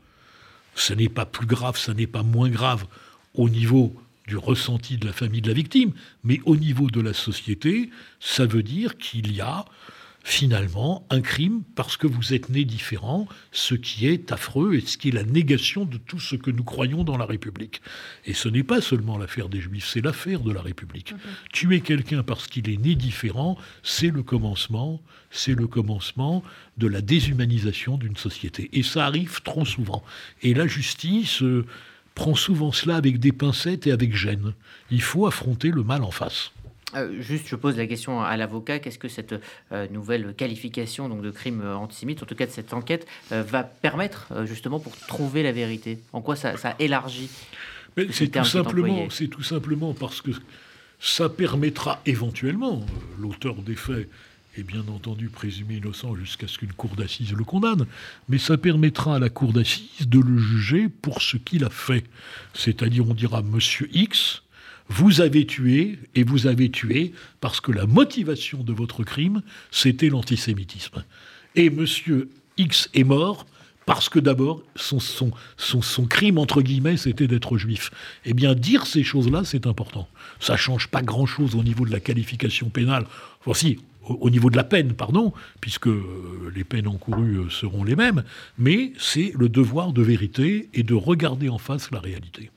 ce 0.75 0.93
n'est 0.93 1.09
pas 1.09 1.25
plus 1.25 1.45
grave, 1.45 1.77
ça 1.77 1.93
n'est 1.93 2.07
pas 2.07 2.23
moins 2.23 2.49
grave 2.49 2.85
au 3.33 3.49
niveau 3.49 3.93
du 4.29 4.37
ressenti 4.37 4.97
de 4.97 5.07
la 5.07 5.13
famille 5.13 5.41
de 5.41 5.49
la 5.49 5.53
victime, 5.53 5.91
mais 6.23 6.39
au 6.45 6.55
niveau 6.55 6.89
de 6.89 7.01
la 7.01 7.13
société, 7.13 7.89
ça 8.19 8.45
veut 8.45 8.63
dire 8.63 8.97
qu'il 8.97 9.35
y 9.35 9.41
a 9.41 9.65
finalement 10.23 11.07
un 11.09 11.21
crime 11.21 11.63
parce 11.75 11.97
que 11.97 12.05
vous 12.05 12.33
êtes 12.33 12.49
né 12.49 12.63
différent, 12.65 13.27
ce 13.51 13.73
qui 13.73 14.05
est 14.05 14.31
affreux 14.31 14.75
et 14.75 14.81
ce 14.81 14.97
qui 14.97 15.09
est 15.09 15.11
la 15.11 15.23
négation 15.23 15.85
de 15.85 15.97
tout 15.97 16.19
ce 16.19 16.35
que 16.35 16.51
nous 16.51 16.63
croyons 16.63 17.03
dans 17.03 17.17
la 17.17 17.25
République. 17.25 17.81
Et 18.25 18.33
ce 18.33 18.49
n'est 18.49 18.63
pas 18.63 18.81
seulement 18.81 19.17
l'affaire 19.17 19.49
des 19.49 19.61
Juifs, 19.61 19.87
c'est 19.87 20.01
l'affaire 20.01 20.41
de 20.41 20.51
la 20.51 20.61
République. 20.61 21.15
Tuer 21.51 21.81
quelqu'un 21.81 22.21
parce 22.21 22.47
qu'il 22.47 22.69
est 22.69 22.77
né 22.77 22.95
différent, 22.95 23.57
c'est 23.81 24.11
le 24.11 24.21
commencement, 24.21 25.01
c'est 25.31 25.55
le 25.55 25.67
commencement 25.67 26.43
de 26.77 26.87
la 26.87 27.01
déshumanisation 27.01 27.97
d'une 27.97 28.17
société. 28.17 28.69
Et 28.73 28.83
ça 28.83 29.05
arrive 29.05 29.41
trop 29.41 29.65
souvent. 29.65 30.03
Et 30.43 30.53
la 30.53 30.67
justice... 30.67 31.41
Euh, 31.41 31.65
prend 32.15 32.35
souvent 32.35 32.71
cela 32.71 32.95
avec 32.95 33.19
des 33.19 33.31
pincettes 33.31 33.87
et 33.87 33.91
avec 33.91 34.15
gêne. 34.15 34.53
Il 34.91 35.01
faut 35.01 35.27
affronter 35.27 35.69
le 35.69 35.83
mal 35.83 36.03
en 36.03 36.11
face. 36.11 36.51
Euh, 36.95 37.21
juste, 37.21 37.47
je 37.47 37.55
pose 37.55 37.77
la 37.77 37.85
question 37.85 38.21
à 38.21 38.35
l'avocat 38.37 38.79
qu'est-ce 38.79 38.97
que 38.97 39.07
cette 39.07 39.35
euh, 39.71 39.87
nouvelle 39.89 40.33
qualification 40.33 41.07
donc 41.07 41.21
de 41.21 41.29
crime 41.29 41.61
antisémite, 41.61 42.23
en 42.23 42.25
tout 42.25 42.35
cas 42.35 42.47
de 42.47 42.51
cette 42.51 42.73
enquête, 42.73 43.05
euh, 43.31 43.43
va 43.43 43.63
permettre 43.63 44.45
justement 44.45 44.79
pour 44.79 44.95
trouver 44.97 45.43
la 45.43 45.51
vérité? 45.51 45.99
En 46.13 46.21
quoi 46.21 46.35
ça, 46.35 46.55
élargit 46.79 47.29
C'est 48.11 48.29
tout 48.29 48.43
simplement, 48.43 49.07
c'est 49.09 49.27
tout 49.27 49.43
simplement 49.43 49.93
parce 49.93 50.21
que 50.21 50.31
ça 50.99 51.29
permettra 51.29 52.01
éventuellement 52.05 52.85
l'auteur 53.19 53.55
des 53.55 53.75
faits 53.75 54.09
est 54.57 54.63
bien 54.63 54.83
entendu 54.87 55.29
présumé 55.29 55.75
innocent 55.75 56.15
jusqu'à 56.15 56.47
ce 56.47 56.57
qu'une 56.57 56.73
cour 56.73 56.95
d'assises 56.95 57.33
le 57.33 57.43
condamne, 57.43 57.85
mais 58.27 58.37
ça 58.37 58.57
permettra 58.57 59.15
à 59.15 59.19
la 59.19 59.29
cour 59.29 59.53
d'assises 59.53 60.07
de 60.07 60.19
le 60.19 60.37
juger 60.37 60.89
pour 60.89 61.21
ce 61.21 61.37
qu'il 61.37 61.63
a 61.63 61.69
fait. 61.69 62.03
C'est-à-dire, 62.53 63.07
on 63.07 63.13
dira, 63.13 63.41
Monsieur 63.41 63.89
X, 63.93 64.41
vous 64.89 65.21
avez 65.21 65.45
tué, 65.45 65.99
et 66.15 66.23
vous 66.23 66.47
avez 66.47 66.69
tué 66.71 67.13
parce 67.41 67.61
que 67.61 67.71
la 67.71 67.85
motivation 67.85 68.63
de 68.63 68.73
votre 68.73 69.03
crime, 69.03 69.41
c'était 69.71 70.09
l'antisémitisme. 70.09 71.03
Et 71.55 71.69
Monsieur 71.69 72.29
X 72.57 72.89
est 72.93 73.03
mort 73.03 73.45
parce 73.85 74.07
que 74.07 74.19
d'abord, 74.19 74.61
son, 74.75 75.31
crime, 76.07 76.37
entre 76.37 76.61
guillemets, 76.61 76.97
c'était 76.97 77.25
d'être 77.25 77.57
juif. 77.57 77.89
Eh 78.23 78.35
bien, 78.35 78.53
dire 78.53 78.85
ces 78.85 79.03
choses-là, 79.03 79.43
c'est 79.45 79.65
important. 79.65 80.07
Ça 80.39 80.57
change 80.57 80.89
pas 80.89 81.01
grand-chose 81.01 81.55
au 81.55 81.63
niveau 81.63 81.85
de 81.85 81.91
la 81.91 81.99
qualification 81.99 82.69
pénale. 82.69 83.07
Voici, 83.45 83.79
au 84.09 84.29
niveau 84.29 84.49
de 84.49 84.57
la 84.57 84.63
peine, 84.63 84.93
pardon, 84.93 85.33
puisque 85.61 85.87
euh, 85.87 86.51
les 86.55 86.63
peines 86.63 86.87
encourues 86.87 87.37
euh, 87.37 87.49
seront 87.49 87.83
les 87.83 87.95
mêmes, 87.95 88.23
mais 88.57 88.93
c'est 88.97 89.31
le 89.37 89.49
devoir 89.49 89.93
de 89.93 90.01
vérité 90.01 90.69
et 90.73 90.83
de 90.83 90.93
regarder 90.93 91.49
en 91.49 91.57
face 91.57 91.91
la 91.91 91.99
réalité. 91.99 92.51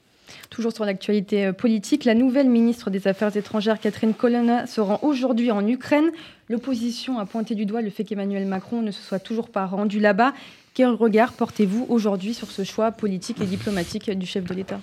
Toujours 0.50 0.72
sur 0.72 0.84
l'actualité 0.84 1.46
euh, 1.46 1.52
politique, 1.52 2.04
la 2.04 2.14
nouvelle 2.14 2.48
ministre 2.48 2.90
des 2.90 3.08
Affaires 3.08 3.34
étrangères, 3.36 3.80
Catherine 3.80 4.14
Colonna, 4.14 4.66
se 4.66 4.80
rend 4.80 4.98
aujourd'hui 5.02 5.50
en 5.50 5.66
Ukraine. 5.66 6.10
L'opposition 6.48 7.18
a 7.18 7.26
pointé 7.26 7.54
du 7.54 7.66
doigt 7.66 7.82
le 7.82 7.90
fait 7.90 8.04
qu'Emmanuel 8.04 8.46
Macron 8.46 8.82
ne 8.82 8.90
se 8.90 9.02
soit 9.02 9.18
toujours 9.18 9.48
pas 9.48 9.66
rendu 9.66 10.00
là-bas. 10.00 10.34
Quel 10.74 10.88
regard 10.88 11.32
portez-vous 11.34 11.86
aujourd'hui 11.88 12.34
sur 12.34 12.50
ce 12.50 12.64
choix 12.64 12.92
politique 12.92 13.40
et 13.40 13.46
diplomatique 13.46 14.10
du 14.10 14.26
chef 14.26 14.44
de 14.44 14.54
l'État? 14.54 14.80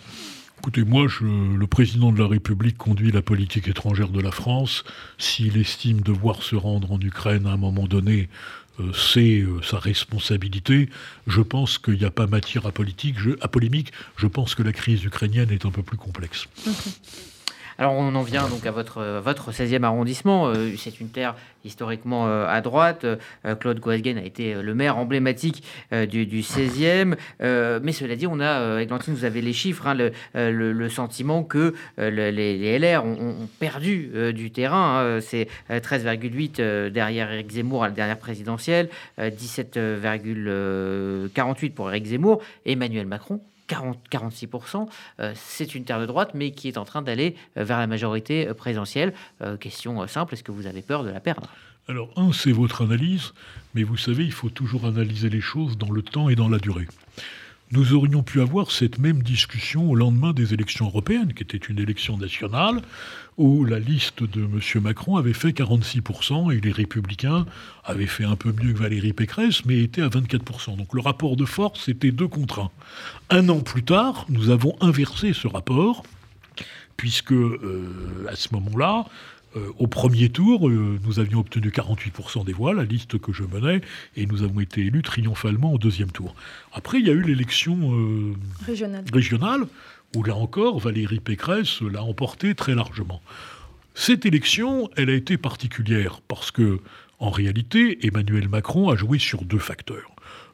Écoutez, 0.69 0.87
moi, 0.87 1.07
le 1.21 1.65
président 1.65 2.11
de 2.11 2.19
la 2.19 2.27
République 2.27 2.77
conduit 2.77 3.11
la 3.11 3.23
politique 3.23 3.67
étrangère 3.67 4.09
de 4.09 4.21
la 4.21 4.29
France. 4.29 4.83
S'il 5.17 5.57
estime 5.57 6.01
devoir 6.01 6.43
se 6.43 6.55
rendre 6.55 6.91
en 6.91 6.99
Ukraine 6.99 7.47
à 7.47 7.53
un 7.53 7.57
moment 7.57 7.87
donné, 7.87 8.29
euh, 8.79 8.93
c'est 8.93 9.39
euh, 9.39 9.63
sa 9.63 9.79
responsabilité. 9.79 10.87
Je 11.25 11.41
pense 11.41 11.79
qu'il 11.79 11.95
n'y 11.95 12.05
a 12.05 12.11
pas 12.11 12.27
matière 12.27 12.67
à, 12.67 12.71
politique, 12.71 13.15
à 13.41 13.47
polémique. 13.47 13.93
Je 14.15 14.27
pense 14.27 14.53
que 14.53 14.61
la 14.61 14.71
crise 14.71 15.03
ukrainienne 15.03 15.49
est 15.49 15.65
un 15.65 15.71
peu 15.71 15.81
plus 15.81 15.97
complexe. 15.97 16.47
Alors 17.79 17.93
on 17.93 18.13
en 18.13 18.21
vient 18.23 18.47
donc 18.49 18.65
à 18.65 18.71
votre, 18.71 19.21
votre 19.23 19.53
16e 19.53 19.83
arrondissement. 19.83 20.51
C'est 20.77 20.99
une 20.99 21.07
terre 21.07 21.35
historiquement 21.63 22.27
à 22.27 22.59
droite. 22.59 23.05
Claude 23.61 23.79
Goasgen 23.79 24.17
a 24.17 24.23
été 24.23 24.53
le 24.53 24.75
maire 24.75 24.97
emblématique 24.97 25.63
du, 25.89 26.41
16e. 26.41 27.15
mais 27.39 27.93
cela 27.93 28.17
dit, 28.17 28.27
on 28.27 28.41
a, 28.41 28.81
Églantine, 28.81 29.13
vous 29.13 29.23
avez 29.23 29.41
les 29.41 29.53
chiffres, 29.53 29.87
hein, 29.87 29.95
le, 30.33 30.89
sentiment 30.89 31.45
que 31.45 31.73
les, 31.97 32.77
LR 32.77 33.05
ont, 33.05 33.47
perdu 33.59 34.11
du 34.33 34.51
terrain. 34.51 34.99
Hein. 34.99 35.21
C'est 35.21 35.47
13,8 35.69 36.89
derrière 36.89 37.31
Éric 37.31 37.51
Zemmour 37.51 37.85
à 37.85 37.87
la 37.87 37.93
dernière 37.93 38.19
présidentielle, 38.19 38.89
17,48 39.17 41.71
pour 41.71 41.89
Éric 41.91 42.07
Zemmour. 42.07 42.41
Emmanuel 42.65 43.07
Macron, 43.07 43.39
40, 43.69 43.99
46%, 44.11 44.89
euh, 45.19 45.31
c'est 45.35 45.75
une 45.75 45.85
terre 45.85 46.01
de 46.01 46.05
droite, 46.05 46.31
mais 46.33 46.51
qui 46.51 46.67
est 46.67 46.77
en 46.77 46.85
train 46.85 47.01
d'aller 47.01 47.35
euh, 47.55 47.63
vers 47.63 47.77
la 47.77 47.87
majorité 47.87 48.47
euh, 48.47 48.53
présidentielle. 48.53 49.13
question 49.59 50.05
simple, 50.07 50.33
est-ce 50.33 50.43
que 50.43 50.51
vous 50.51 50.67
avez 50.67 50.81
peur 50.81 51.03
de 51.03 51.09
la 51.09 51.19
perdre? 51.19 51.47
Alors, 51.87 52.09
un, 52.17 52.31
c'est 52.33 52.51
votre 52.51 52.83
analyse, 52.83 53.33
mais 53.73 53.83
vous 53.83 53.97
savez, 53.97 54.25
il 54.25 54.31
faut 54.31 54.49
toujours 54.49 54.85
analyser 54.85 55.29
les 55.29 55.41
choses 55.41 55.77
dans 55.77 55.91
le 55.91 56.01
temps 56.01 56.29
et 56.29 56.35
dans 56.35 56.49
la 56.49 56.59
durée 56.59 56.87
nous 57.71 57.93
aurions 57.93 58.23
pu 58.23 58.41
avoir 58.41 58.71
cette 58.71 58.97
même 58.97 59.21
discussion 59.21 59.89
au 59.89 59.95
lendemain 59.95 60.33
des 60.33 60.53
élections 60.53 60.87
européennes, 60.87 61.33
qui 61.33 61.43
était 61.43 61.57
une 61.57 61.79
élection 61.79 62.17
nationale, 62.17 62.81
où 63.37 63.63
la 63.63 63.79
liste 63.79 64.23
de 64.23 64.41
M. 64.41 64.59
Macron 64.81 65.17
avait 65.17 65.33
fait 65.33 65.49
46% 65.49 66.51
et 66.51 66.59
les 66.59 66.71
républicains 66.71 67.45
avaient 67.85 68.07
fait 68.07 68.25
un 68.25 68.35
peu 68.35 68.51
mieux 68.51 68.73
que 68.73 68.79
Valérie 68.79 69.13
Pécresse, 69.13 69.65
mais 69.65 69.83
étaient 69.83 70.01
à 70.01 70.09
24%. 70.09 70.77
Donc 70.77 70.93
le 70.93 71.01
rapport 71.01 71.35
de 71.35 71.45
force 71.45 71.87
était 71.89 72.11
2 72.11 72.27
contre 72.27 72.59
1. 72.59 73.37
Un 73.37 73.49
an 73.49 73.59
plus 73.59 73.83
tard, 73.83 74.25
nous 74.29 74.49
avons 74.49 74.75
inversé 74.81 75.33
ce 75.33 75.47
rapport, 75.47 76.03
puisque 76.97 77.33
euh, 77.33 78.25
à 78.27 78.35
ce 78.35 78.49
moment-là, 78.53 79.05
euh, 79.55 79.71
au 79.79 79.87
premier 79.87 80.29
tour, 80.29 80.69
euh, 80.69 80.99
nous 81.03 81.19
avions 81.19 81.39
obtenu 81.39 81.69
48% 81.69 82.45
des 82.45 82.53
voix, 82.53 82.73
la 82.73 82.83
liste 82.83 83.17
que 83.17 83.33
je 83.33 83.43
menais, 83.43 83.81
et 84.15 84.25
nous 84.27 84.43
avons 84.43 84.59
été 84.59 84.81
élus 84.81 85.01
triomphalement 85.01 85.73
au 85.73 85.77
deuxième 85.79 86.11
tour. 86.11 86.35
Après, 86.71 86.99
il 86.99 87.07
y 87.07 87.09
a 87.09 87.13
eu 87.13 87.23
l'élection 87.23 87.77
euh, 87.93 88.33
régionale. 88.65 89.65
où 90.15 90.23
là 90.23 90.35
encore, 90.35 90.79
Valérie 90.79 91.19
Pécresse 91.19 91.81
l'a 91.81 92.03
emporté 92.03 92.53
très 92.53 92.75
largement. 92.75 93.21
Cette 93.95 94.25
élection, 94.25 94.89
elle 94.95 95.09
a 95.09 95.13
été 95.13 95.37
particulière 95.37 96.21
parce 96.27 96.51
que, 96.51 96.79
en 97.17 97.31
réalité, 97.31 98.05
Emmanuel 98.05 98.47
Macron 98.49 98.89
a 98.89 98.95
joué 98.95 99.17
sur 99.17 99.43
deux 99.43 99.59
facteurs. 99.59 100.11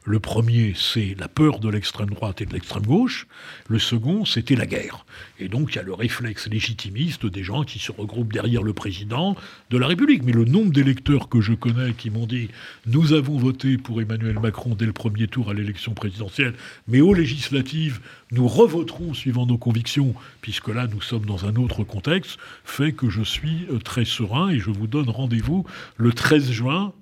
Le 0.08 0.20
premier, 0.20 0.72
c'est 0.76 1.16
la 1.18 1.26
peur 1.26 1.58
de 1.58 1.68
l'extrême 1.68 2.10
droite 2.10 2.40
et 2.40 2.46
de 2.46 2.52
l'extrême 2.52 2.86
gauche. 2.86 3.26
Le 3.66 3.80
second, 3.80 4.24
c'était 4.24 4.54
la 4.54 4.64
guerre. 4.64 5.04
Et 5.40 5.48
donc, 5.48 5.72
il 5.72 5.76
y 5.76 5.78
a 5.80 5.82
le 5.82 5.94
réflexe 5.94 6.46
légitimiste 6.46 7.26
des 7.26 7.42
gens 7.42 7.64
qui 7.64 7.80
se 7.80 7.90
regroupent 7.90 8.32
derrière 8.32 8.62
le 8.62 8.72
président 8.72 9.36
de 9.70 9.78
la 9.78 9.88
République. 9.88 10.22
Mais 10.22 10.30
le 10.30 10.44
nombre 10.44 10.70
d'électeurs 10.70 11.28
que 11.28 11.40
je 11.40 11.54
connais 11.54 11.92
qui 11.92 12.10
m'ont 12.10 12.26
dit 12.26 12.50
Nous 12.86 13.14
avons 13.14 13.36
voté 13.36 13.78
pour 13.78 14.00
Emmanuel 14.00 14.38
Macron 14.38 14.76
dès 14.76 14.86
le 14.86 14.92
premier 14.92 15.26
tour 15.26 15.50
à 15.50 15.54
l'élection 15.54 15.92
présidentielle, 15.92 16.54
mais 16.86 17.00
aux 17.00 17.12
législatives, 17.12 17.98
nous 18.30 18.46
revoterons 18.46 19.12
suivant 19.12 19.44
nos 19.44 19.58
convictions, 19.58 20.14
puisque 20.40 20.68
là, 20.68 20.86
nous 20.86 21.02
sommes 21.02 21.26
dans 21.26 21.46
un 21.46 21.56
autre 21.56 21.82
contexte, 21.82 22.38
fait 22.64 22.92
que 22.92 23.10
je 23.10 23.22
suis 23.22 23.66
euh, 23.72 23.80
très 23.80 24.04
serein 24.04 24.50
et 24.50 24.60
je 24.60 24.70
vous 24.70 24.86
donne 24.86 25.10
rendez-vous 25.10 25.66
le 25.96 26.12
13 26.12 26.52
juin 26.52 26.92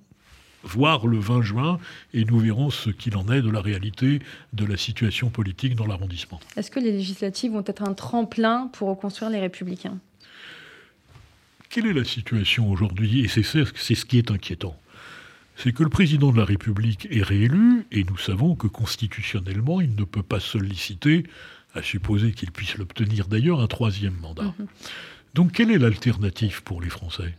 voire 0.65 1.07
le 1.07 1.19
20 1.19 1.43
juin, 1.43 1.79
et 2.13 2.25
nous 2.25 2.39
verrons 2.39 2.71
ce 2.71 2.91
qu'il 2.91 3.17
en 3.17 3.29
est 3.31 3.43
de 3.43 3.51
la 3.51 3.61
réalité 3.61 4.21
de 4.53 4.65
la 4.65 4.77
situation 4.77 5.29
politique 5.31 5.75
dans 5.77 5.87
l'arrondissement. 5.87 6.41
Est-ce 6.57 6.71
que 6.71 6.81
les 6.81 6.93
législatives 6.93 7.53
vont 7.53 7.65
être 7.67 7.83
un 7.83 7.95
tremplin 7.95 8.71
pour 8.73 8.89
reconstruire 8.89 9.31
les 9.31 9.41
républicains? 9.41 9.99
Quelle 11.69 11.87
est 11.87 11.93
la 11.93 12.05
situation 12.05 12.71
aujourd'hui? 12.71 13.21
Et 13.21 13.29
c'est 13.29 13.43
ce 13.43 14.05
qui 14.05 14.19
est 14.19 14.31
inquiétant. 14.31 14.77
C'est 15.57 15.73
que 15.73 15.85
le 15.85 15.89
président 15.89 16.33
de 16.33 16.39
la 16.39 16.45
République 16.45 17.07
est 17.11 17.23
réélu, 17.23 17.87
et 17.93 18.03
nous 18.05 18.19
savons 18.19 18.57
que 18.57 18.67
constitutionnellement, 18.67 19.81
il 19.81 19.95
ne 19.95 20.05
peut 20.05 20.23
pas 20.23 20.41
solliciter, 20.41 21.25
à 21.75 21.83
supposer 21.83 22.33
qu'il 22.33 22.51
puisse 22.51 22.77
l'obtenir 22.77 23.29
d'ailleurs, 23.29 23.61
un 23.61 23.67
troisième 23.67 24.17
mandat. 24.21 24.55
Mhm. 24.59 24.67
Donc 25.35 25.53
quelle 25.53 25.71
est 25.71 25.79
l'alternative 25.79 26.63
pour 26.63 26.81
les 26.81 26.91
Français? 26.91 27.35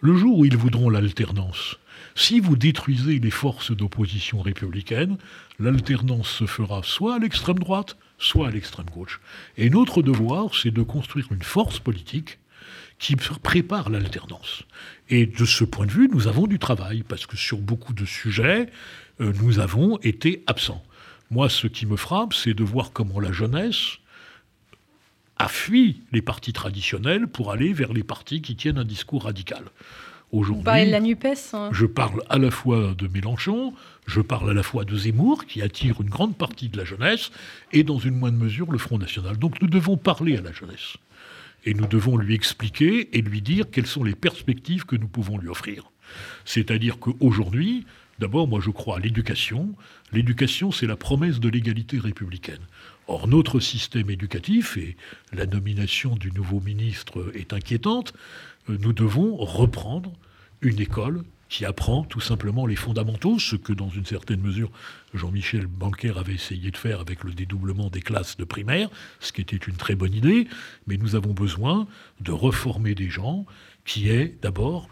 Le 0.00 0.16
jour 0.16 0.38
où 0.38 0.44
ils 0.44 0.56
voudront 0.56 0.90
l'alternance, 0.90 1.78
si 2.14 2.40
vous 2.40 2.56
détruisez 2.56 3.18
les 3.18 3.30
forces 3.30 3.72
d'opposition 3.72 4.40
républicaine, 4.40 5.18
l'alternance 5.58 6.28
se 6.28 6.46
fera 6.46 6.82
soit 6.82 7.16
à 7.16 7.18
l'extrême 7.18 7.58
droite, 7.58 7.96
soit 8.18 8.48
à 8.48 8.50
l'extrême 8.50 8.86
gauche. 8.86 9.20
Et 9.56 9.68
notre 9.68 10.02
devoir, 10.02 10.54
c'est 10.54 10.70
de 10.70 10.82
construire 10.82 11.32
une 11.32 11.42
force 11.42 11.80
politique 11.80 12.38
qui 12.98 13.16
prépare 13.16 13.90
l'alternance. 13.90 14.62
Et 15.10 15.26
de 15.26 15.44
ce 15.44 15.64
point 15.64 15.86
de 15.86 15.90
vue, 15.90 16.08
nous 16.12 16.28
avons 16.28 16.46
du 16.46 16.58
travail, 16.58 17.02
parce 17.02 17.26
que 17.26 17.36
sur 17.36 17.58
beaucoup 17.58 17.92
de 17.92 18.04
sujets, 18.04 18.70
euh, 19.20 19.32
nous 19.42 19.58
avons 19.58 19.98
été 19.98 20.44
absents. 20.46 20.84
Moi, 21.30 21.48
ce 21.48 21.66
qui 21.66 21.84
me 21.84 21.96
frappe, 21.96 22.32
c'est 22.32 22.54
de 22.54 22.64
voir 22.64 22.92
comment 22.92 23.18
la 23.18 23.32
jeunesse 23.32 23.98
a 25.36 25.48
fui 25.48 26.02
les 26.12 26.22
partis 26.22 26.52
traditionnels 26.52 27.26
pour 27.26 27.50
aller 27.50 27.72
vers 27.72 27.92
les 27.92 28.04
partis 28.04 28.40
qui 28.40 28.54
tiennent 28.54 28.78
un 28.78 28.84
discours 28.84 29.24
radical. 29.24 29.64
Aujourd'hui, 30.34 30.90
la 30.90 30.98
NUPES, 30.98 31.52
hein. 31.52 31.70
je 31.72 31.86
parle 31.86 32.24
à 32.28 32.38
la 32.38 32.50
fois 32.50 32.92
de 32.98 33.06
Mélenchon, 33.06 33.72
je 34.04 34.20
parle 34.20 34.50
à 34.50 34.52
la 34.52 34.64
fois 34.64 34.84
de 34.84 34.96
Zemmour, 34.96 35.46
qui 35.46 35.62
attire 35.62 36.00
une 36.00 36.10
grande 36.10 36.36
partie 36.36 36.68
de 36.68 36.76
la 36.76 36.84
jeunesse, 36.84 37.30
et 37.72 37.84
dans 37.84 38.00
une 38.00 38.16
moindre 38.16 38.38
mesure 38.38 38.72
le 38.72 38.78
Front 38.78 38.98
National. 38.98 39.36
Donc 39.36 39.62
nous 39.62 39.68
devons 39.68 39.96
parler 39.96 40.36
à 40.36 40.40
la 40.40 40.50
jeunesse. 40.50 40.96
Et 41.64 41.72
nous 41.72 41.86
devons 41.86 42.16
lui 42.16 42.34
expliquer 42.34 43.16
et 43.16 43.22
lui 43.22 43.42
dire 43.42 43.66
quelles 43.70 43.86
sont 43.86 44.02
les 44.02 44.16
perspectives 44.16 44.86
que 44.86 44.96
nous 44.96 45.06
pouvons 45.06 45.38
lui 45.38 45.48
offrir. 45.48 45.92
C'est-à-dire 46.44 46.98
qu'aujourd'hui, 46.98 47.86
d'abord, 48.18 48.48
moi 48.48 48.58
je 48.60 48.70
crois 48.70 48.96
à 48.96 48.98
l'éducation. 48.98 49.72
L'éducation, 50.12 50.72
c'est 50.72 50.88
la 50.88 50.96
promesse 50.96 51.38
de 51.38 51.48
l'égalité 51.48 52.00
républicaine. 52.00 52.66
Or, 53.06 53.28
notre 53.28 53.60
système 53.60 54.10
éducatif, 54.10 54.78
et 54.78 54.96
la 55.32 55.46
nomination 55.46 56.16
du 56.16 56.32
nouveau 56.32 56.58
ministre 56.58 57.30
est 57.36 57.52
inquiétante, 57.52 58.14
euh, 58.68 58.76
nous 58.80 58.92
devons 58.92 59.36
reprendre 59.36 60.10
une 60.64 60.80
école 60.80 61.22
qui 61.48 61.64
apprend 61.64 62.02
tout 62.02 62.20
simplement 62.20 62.66
les 62.66 62.74
fondamentaux, 62.74 63.38
ce 63.38 63.54
que 63.54 63.72
dans 63.72 63.88
une 63.88 64.06
certaine 64.06 64.40
mesure 64.40 64.70
Jean-Michel 65.12 65.66
Banquer 65.66 66.12
avait 66.16 66.34
essayé 66.34 66.70
de 66.70 66.76
faire 66.76 67.00
avec 67.00 67.22
le 67.22 67.32
dédoublement 67.32 67.90
des 67.90 68.00
classes 68.00 68.36
de 68.36 68.44
primaire, 68.44 68.88
ce 69.20 69.32
qui 69.32 69.42
était 69.42 69.56
une 69.56 69.76
très 69.76 69.94
bonne 69.94 70.14
idée, 70.14 70.48
mais 70.86 70.96
nous 70.96 71.14
avons 71.14 71.32
besoin 71.32 71.86
de 72.20 72.32
reformer 72.32 72.94
des 72.94 73.08
gens 73.08 73.46
qui 73.84 74.08
aient 74.08 74.34
d'abord 74.42 74.88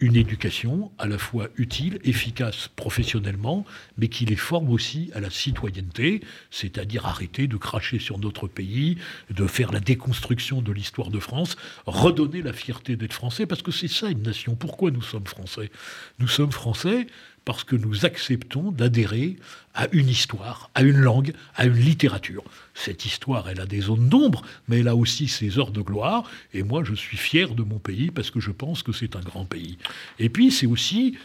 une 0.00 0.16
éducation 0.16 0.90
à 0.98 1.06
la 1.06 1.18
fois 1.18 1.48
utile, 1.56 1.98
efficace 2.04 2.68
professionnellement, 2.74 3.64
mais 3.98 4.08
qui 4.08 4.24
les 4.24 4.36
forme 4.36 4.70
aussi 4.70 5.10
à 5.14 5.20
la 5.20 5.30
citoyenneté, 5.30 6.22
c'est-à-dire 6.50 7.06
arrêter 7.06 7.46
de 7.46 7.56
cracher 7.56 7.98
sur 7.98 8.18
notre 8.18 8.48
pays, 8.48 8.96
de 9.30 9.46
faire 9.46 9.72
la 9.72 9.80
déconstruction 9.80 10.62
de 10.62 10.72
l'histoire 10.72 11.10
de 11.10 11.20
France, 11.20 11.56
redonner 11.86 12.42
la 12.42 12.52
fierté 12.52 12.96
d'être 12.96 13.12
français, 13.12 13.46
parce 13.46 13.62
que 13.62 13.70
c'est 13.70 13.88
ça 13.88 14.10
une 14.10 14.22
nation. 14.22 14.56
Pourquoi 14.56 14.90
nous 14.90 15.02
sommes 15.02 15.26
français? 15.26 15.70
Nous 16.18 16.28
sommes 16.28 16.52
français 16.52 17.06
parce 17.50 17.64
que 17.64 17.74
nous 17.74 18.06
acceptons 18.06 18.70
d'adhérer 18.70 19.34
à 19.74 19.88
une 19.90 20.08
histoire, 20.08 20.70
à 20.76 20.82
une 20.82 20.98
langue, 20.98 21.32
à 21.56 21.66
une 21.66 21.74
littérature. 21.74 22.44
Cette 22.74 23.06
histoire, 23.06 23.48
elle 23.48 23.58
a 23.58 23.66
des 23.66 23.80
zones 23.80 24.08
d'ombre, 24.08 24.42
mais 24.68 24.78
elle 24.78 24.86
a 24.86 24.94
aussi 24.94 25.26
ses 25.26 25.58
heures 25.58 25.72
de 25.72 25.80
gloire, 25.80 26.30
et 26.54 26.62
moi 26.62 26.84
je 26.84 26.94
suis 26.94 27.16
fier 27.16 27.56
de 27.56 27.64
mon 27.64 27.80
pays 27.80 28.12
parce 28.12 28.30
que 28.30 28.38
je 28.38 28.52
pense 28.52 28.84
que 28.84 28.92
c'est 28.92 29.16
un 29.16 29.20
grand 29.20 29.46
pays. 29.46 29.78
Et 30.20 30.28
puis 30.28 30.52
c'est 30.52 30.66
aussi 30.66 31.18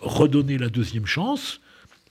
redonner 0.00 0.56
la 0.56 0.70
deuxième 0.70 1.04
chance, 1.04 1.60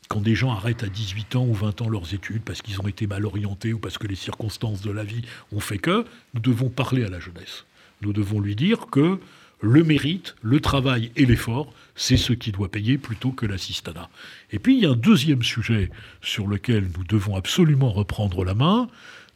quand 0.09 0.21
des 0.21 0.35
gens 0.35 0.51
arrêtent 0.51 0.83
à 0.83 0.87
18 0.87 1.35
ans 1.35 1.47
ou 1.47 1.55
20 1.55 1.81
ans 1.81 1.89
leurs 1.89 2.13
études 2.13 2.43
parce 2.43 2.61
qu'ils 2.61 2.79
ont 2.81 2.87
été 2.87 3.07
mal 3.07 3.25
orientés 3.25 3.73
ou 3.73 3.79
parce 3.79 3.97
que 3.97 4.05
les 4.05 4.13
circonstances 4.13 4.81
de 4.81 4.91
la 4.91 5.03
vie 5.03 5.23
ont 5.51 5.59
fait 5.59 5.79
que, 5.79 6.05
nous 6.35 6.39
devons 6.39 6.69
parler 6.69 7.03
à 7.03 7.09
la 7.09 7.19
jeunesse. 7.19 7.65
Nous 8.03 8.13
devons 8.13 8.39
lui 8.39 8.55
dire 8.55 8.91
que 8.91 9.19
le 9.61 9.83
mérite, 9.83 10.35
le 10.41 10.59
travail 10.59 11.11
et 11.15 11.25
l'effort, 11.25 11.73
c'est 11.95 12.17
ce 12.17 12.33
qui 12.33 12.51
doit 12.51 12.69
payer 12.69 12.97
plutôt 12.97 13.31
que 13.31 13.45
l'assistanat. 13.45 14.09
Et 14.51 14.59
puis 14.59 14.75
il 14.75 14.83
y 14.83 14.85
a 14.85 14.91
un 14.91 14.95
deuxième 14.95 15.43
sujet 15.43 15.89
sur 16.21 16.47
lequel 16.47 16.89
nous 16.97 17.03
devons 17.03 17.35
absolument 17.35 17.91
reprendre 17.91 18.43
la 18.43 18.53
main, 18.53 18.87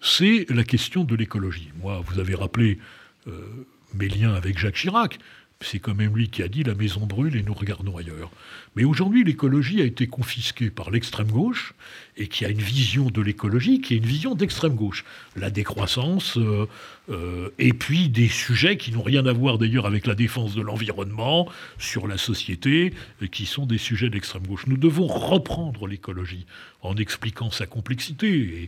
c'est 0.02 0.46
la 0.50 0.64
question 0.64 1.04
de 1.04 1.16
l'écologie. 1.16 1.70
Moi, 1.82 2.02
vous 2.06 2.20
avez 2.20 2.36
rappelé 2.36 2.80
euh, 3.28 3.66
mes 3.94 4.08
liens 4.08 4.34
avec 4.34 4.58
Jacques 4.58 4.76
Chirac. 4.76 5.20
C'est 5.62 5.80
quand 5.80 5.94
même 5.94 6.16
lui 6.16 6.30
qui 6.30 6.42
a 6.42 6.48
dit 6.48 6.64
la 6.64 6.74
maison 6.74 7.06
brûle 7.06 7.36
et 7.36 7.44
nous 7.44 7.54
regardons 7.54 7.98
ailleurs. 7.98 8.32
Mais 8.78 8.86
aujourd'hui, 8.86 9.26
l'écologie 9.26 9.82
a 9.82 9.84
été 9.84 10.08
confisquée 10.08 10.70
par 10.70 10.90
l'extrême 10.90 11.30
gauche 11.30 11.74
et 12.16 12.28
qui 12.28 12.46
a 12.46 12.50
une 12.50 12.62
vision 12.62 13.10
de 13.10 13.22
l'écologie 13.22 13.82
qui 13.82 13.94
est 13.94 13.98
une 13.98 14.06
vision 14.06 14.36
d'extrême 14.36 14.74
gauche. 14.74 15.04
La 15.36 15.50
décroissance 15.50 16.38
euh, 16.38 16.66
euh, 17.10 17.50
et 17.60 17.74
puis 17.74 18.08
des 18.08 18.30
sujets 18.30 18.78
qui 18.78 18.94
n'ont 18.94 19.04
rien 19.04 19.26
à 19.26 19.34
voir 19.34 19.58
d'ailleurs 19.58 19.86
avec 19.86 20.08
la 20.08 20.16
défense 20.16 20.56
de 20.56 20.62
l'environnement, 20.62 21.50
sur 21.78 22.08
la 22.08 22.18
société, 22.18 22.94
qui 23.30 23.46
sont 23.46 23.66
des 23.66 23.78
sujets 23.78 24.10
d'extrême 24.10 24.48
gauche. 24.48 24.66
Nous 24.66 24.78
devons 24.78 25.08
reprendre 25.08 25.88
l'écologie 25.88 26.46
en 26.84 26.96
expliquant 26.96 27.52
sa 27.52 27.66
complexité. 27.66 28.30
Et 28.30 28.68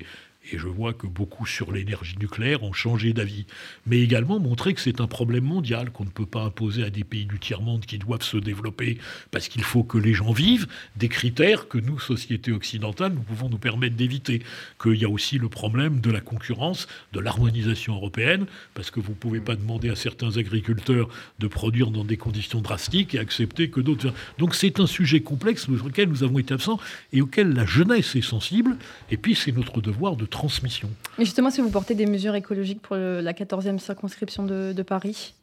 et 0.49 0.57
je 0.57 0.67
vois 0.67 0.93
que 0.93 1.05
beaucoup 1.05 1.45
sur 1.45 1.71
l'énergie 1.71 2.15
nucléaire 2.19 2.63
ont 2.63 2.73
changé 2.73 3.13
d'avis, 3.13 3.45
mais 3.85 3.99
également 3.99 4.39
montrer 4.39 4.73
que 4.73 4.81
c'est 4.81 4.99
un 4.99 5.07
problème 5.07 5.43
mondial, 5.43 5.91
qu'on 5.91 6.03
ne 6.03 6.09
peut 6.09 6.25
pas 6.25 6.41
imposer 6.41 6.83
à 6.83 6.89
des 6.89 7.03
pays 7.03 7.25
du 7.25 7.37
tiers-monde 7.37 7.85
qui 7.85 7.99
doivent 7.99 8.23
se 8.23 8.37
développer, 8.37 8.97
parce 9.29 9.47
qu'il 9.47 9.63
faut 9.63 9.83
que 9.83 9.99
les 9.99 10.13
gens 10.13 10.31
vivent, 10.31 10.67
des 10.95 11.09
critères 11.09 11.67
que 11.67 11.77
nous, 11.77 11.99
société 11.99 12.51
occidentale, 12.51 13.13
nous 13.13 13.21
pouvons 13.21 13.49
nous 13.49 13.59
permettre 13.59 13.95
d'éviter. 13.95 14.41
Qu'il 14.81 14.95
y 14.95 15.05
a 15.05 15.09
aussi 15.09 15.37
le 15.37 15.47
problème 15.47 16.01
de 16.01 16.09
la 16.09 16.21
concurrence, 16.21 16.87
de 17.13 17.19
l'harmonisation 17.19 17.95
européenne, 17.95 18.45
parce 18.73 18.89
que 18.89 18.99
vous 18.99 19.11
ne 19.11 19.15
pouvez 19.17 19.41
pas 19.41 19.55
demander 19.55 19.89
à 19.89 19.95
certains 19.95 20.37
agriculteurs 20.37 21.07
de 21.39 21.47
produire 21.47 21.91
dans 21.91 22.03
des 22.03 22.17
conditions 22.17 22.61
drastiques 22.61 23.13
et 23.13 23.19
accepter 23.19 23.69
que 23.69 23.79
d'autres... 23.79 24.13
Donc 24.39 24.55
c'est 24.55 24.79
un 24.79 24.87
sujet 24.87 25.21
complexe 25.21 25.65
sur 25.65 25.85
lequel 25.85 26.09
nous 26.09 26.23
avons 26.23 26.39
été 26.39 26.53
absents 26.53 26.79
et 27.13 27.21
auquel 27.21 27.53
la 27.53 27.65
jeunesse 27.65 28.15
est 28.15 28.21
sensible, 28.21 28.77
et 29.11 29.17
puis 29.17 29.35
c'est 29.35 29.51
notre 29.51 29.81
devoir 29.81 30.15
de 30.15 30.25
transmission. 30.41 30.89
Mais 31.19 31.25
justement, 31.25 31.49
est-ce 31.49 31.57
que 31.57 31.61
vous 31.61 31.69
portez 31.69 31.93
des 31.93 32.07
mesures 32.07 32.33
écologiques 32.33 32.81
pour 32.81 32.95
la 32.95 33.33
14e 33.33 33.77
circonscription 33.77 34.43
de, 34.43 34.81
Paris? 34.81 35.33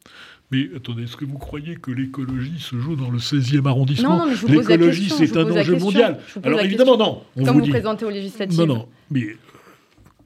Mais 0.51 0.67
attendez, 0.75 1.03
est-ce 1.03 1.15
que 1.15 1.25
vous 1.25 1.37
croyez 1.37 1.75
que 1.75 1.91
l'écologie 1.91 2.59
se 2.59 2.75
joue 2.75 2.95
dans 2.97 3.09
le 3.09 3.19
16e 3.19 3.65
arrondissement? 3.65 4.25
L'écologie, 4.47 5.09
c'est 5.09 5.37
un 5.37 5.49
enjeu 5.49 5.77
mondial. 5.77 6.19
Alors 6.43 6.59
évidemment, 6.61 6.97
non. 6.97 7.21
On 7.37 7.45
Comme 7.45 7.59
vous, 7.59 7.65
vous 7.65 7.71
présentez 7.71 8.03
aux 8.03 8.09
législatives. 8.09 8.59
Non, 8.59 8.67
non. 8.67 8.87
Mais 9.09 9.37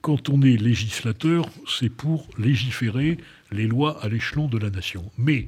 quand 0.02 0.30
on 0.30 0.42
est 0.42 0.58
législateur, 0.58 1.46
c'est 1.68 1.90
pour 1.90 2.28
légiférer 2.40 3.18
les 3.52 3.68
lois 3.68 4.00
à 4.02 4.08
l'échelon 4.08 4.48
de 4.48 4.58
la 4.58 4.72
nation. 4.72 5.04
Mais 5.20 5.48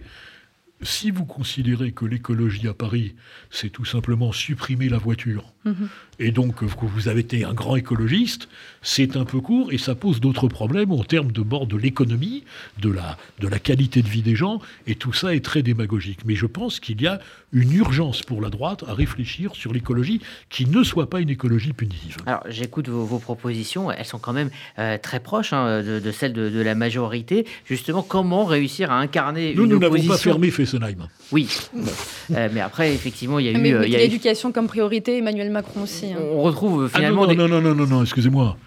si 0.81 1.09
vous 1.09 1.25
considérez 1.25 1.91
que 1.91 2.05
l'écologie 2.05 2.67
à 2.67 2.73
Paris, 2.73 3.15
c'est 3.49 3.69
tout 3.69 3.85
simplement 3.85 4.31
supprimer 4.31 4.89
la 4.89 4.97
voiture, 4.97 5.53
mhm. 5.63 5.87
et 6.19 6.31
donc 6.31 6.55
que 6.55 6.85
vous 6.85 7.07
avez 7.07 7.21
été 7.21 7.45
un 7.45 7.53
grand 7.53 7.75
écologiste, 7.75 8.49
c'est 8.81 9.15
un 9.15 9.25
peu 9.25 9.39
court 9.39 9.71
et 9.71 9.77
ça 9.77 9.95
pose 9.95 10.19
d'autres 10.19 10.47
problèmes 10.47 10.91
en 10.91 11.03
termes 11.03 11.31
de 11.31 11.41
bord 11.41 11.65
de 11.65 11.77
l'économie, 11.77 12.43
de 12.79 12.91
la, 12.91 13.17
de 13.39 13.47
la 13.47 13.59
qualité 13.59 14.01
de 14.01 14.07
vie 14.07 14.21
des 14.21 14.35
gens, 14.35 14.59
et 14.85 14.95
tout 14.95 15.13
ça 15.13 15.33
est 15.33 15.43
très 15.43 15.63
démagogique. 15.63 16.19
Mais 16.25 16.35
je 16.35 16.45
pense 16.45 16.79
qu'il 16.79 17.01
y 17.01 17.07
a 17.07 17.19
une 17.53 17.71
urgence 17.73 18.21
pour 18.21 18.41
la 18.41 18.49
droite 18.49 18.83
à 18.87 18.93
réfléchir 18.93 19.55
sur 19.55 19.73
l'écologie 19.73 20.21
qui 20.49 20.65
ne 20.65 20.83
soit 20.83 21.09
pas 21.09 21.21
une 21.21 21.29
écologie 21.29 21.73
punitive. 21.73 22.17
Alors 22.25 22.43
j'écoute 22.49 22.89
vos, 22.89 23.19
propositions, 23.19 23.91
elles 23.91 24.05
sont 24.05 24.19
quand 24.19 24.33
même 24.33 24.49
euh, 24.77 24.97
très 24.97 25.21
proches 25.21 25.53
hein, 25.53 25.81
de, 25.81 26.11
celles 26.11 26.33
de, 26.33 26.61
la 26.61 26.75
majorité. 26.75 27.47
Justement, 27.65 28.01
comment 28.01 28.45
réussir 28.45 28.91
à 28.91 28.99
incarner 28.99 29.53
nous, 29.55 29.63
une 29.63 29.69
nous 29.69 29.79
n'avons 29.79 30.03
pas 30.03 30.17
fermé 30.17 30.51
Fessenheim. 30.65 31.07
Oui, 31.31 31.47
euh, 32.31 32.49
mais 32.53 32.61
après 32.61 32.93
effectivement 32.93 33.39
il 33.39 33.45
y 33.45 33.49
a 33.49 33.57
mais 33.57 33.69
eu... 33.69 33.79
Mais 33.79 33.87
l'éducation 33.87 34.51
comme 34.51 34.67
priorité, 34.67 35.17
Emmanuel 35.17 35.51
Macron 35.51 35.83
aussi. 35.83 36.13
Hein. 36.13 36.17
On 36.31 36.41
retrouve 36.41 36.89
ah, 36.91 36.97
finalement... 36.97 37.27
non, 37.27 37.35
non, 37.35 37.47
non, 37.47 37.61
non, 37.61 37.75
non, 37.75 37.87
non, 37.87 38.01
excusez-moi. 38.03 38.57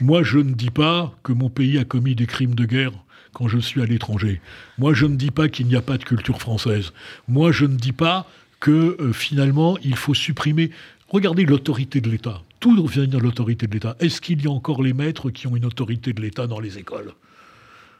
Moi, 0.00 0.22
je 0.22 0.38
ne 0.38 0.52
dis 0.52 0.70
pas 0.70 1.12
que 1.22 1.32
mon 1.32 1.50
pays 1.50 1.78
a 1.78 1.84
commis 1.84 2.14
des 2.14 2.26
crimes 2.26 2.54
de 2.54 2.64
guerre 2.64 2.92
quand 3.34 3.48
je 3.48 3.58
suis 3.58 3.82
à 3.82 3.86
l'étranger. 3.86 4.40
Moi, 4.78 4.94
je 4.94 5.06
ne 5.06 5.16
dis 5.16 5.30
pas 5.30 5.48
qu'il 5.48 5.66
n'y 5.66 5.76
a 5.76 5.82
pas 5.82 5.98
de 5.98 6.04
culture 6.04 6.40
française. 6.40 6.92
Moi, 7.28 7.52
je 7.52 7.66
ne 7.66 7.76
dis 7.76 7.92
pas 7.92 8.26
que 8.60 8.96
euh, 8.98 9.12
finalement, 9.12 9.76
il 9.82 9.96
faut 9.96 10.14
supprimer. 10.14 10.70
Regardez 11.08 11.44
l'autorité 11.44 12.00
de 12.00 12.08
l'État. 12.08 12.40
Tout 12.60 12.86
vient 12.86 13.06
de 13.06 13.18
l'autorité 13.18 13.66
de 13.66 13.74
l'État? 13.74 13.94
Est-ce 14.00 14.20
qu'il 14.20 14.42
y 14.42 14.46
a 14.46 14.50
encore 14.50 14.82
les 14.82 14.94
maîtres 14.94 15.30
qui 15.30 15.46
ont 15.46 15.54
une 15.54 15.66
autorité 15.66 16.14
de 16.14 16.22
l'État 16.22 16.46
dans 16.46 16.60
les 16.60 16.78
écoles? 16.78 17.12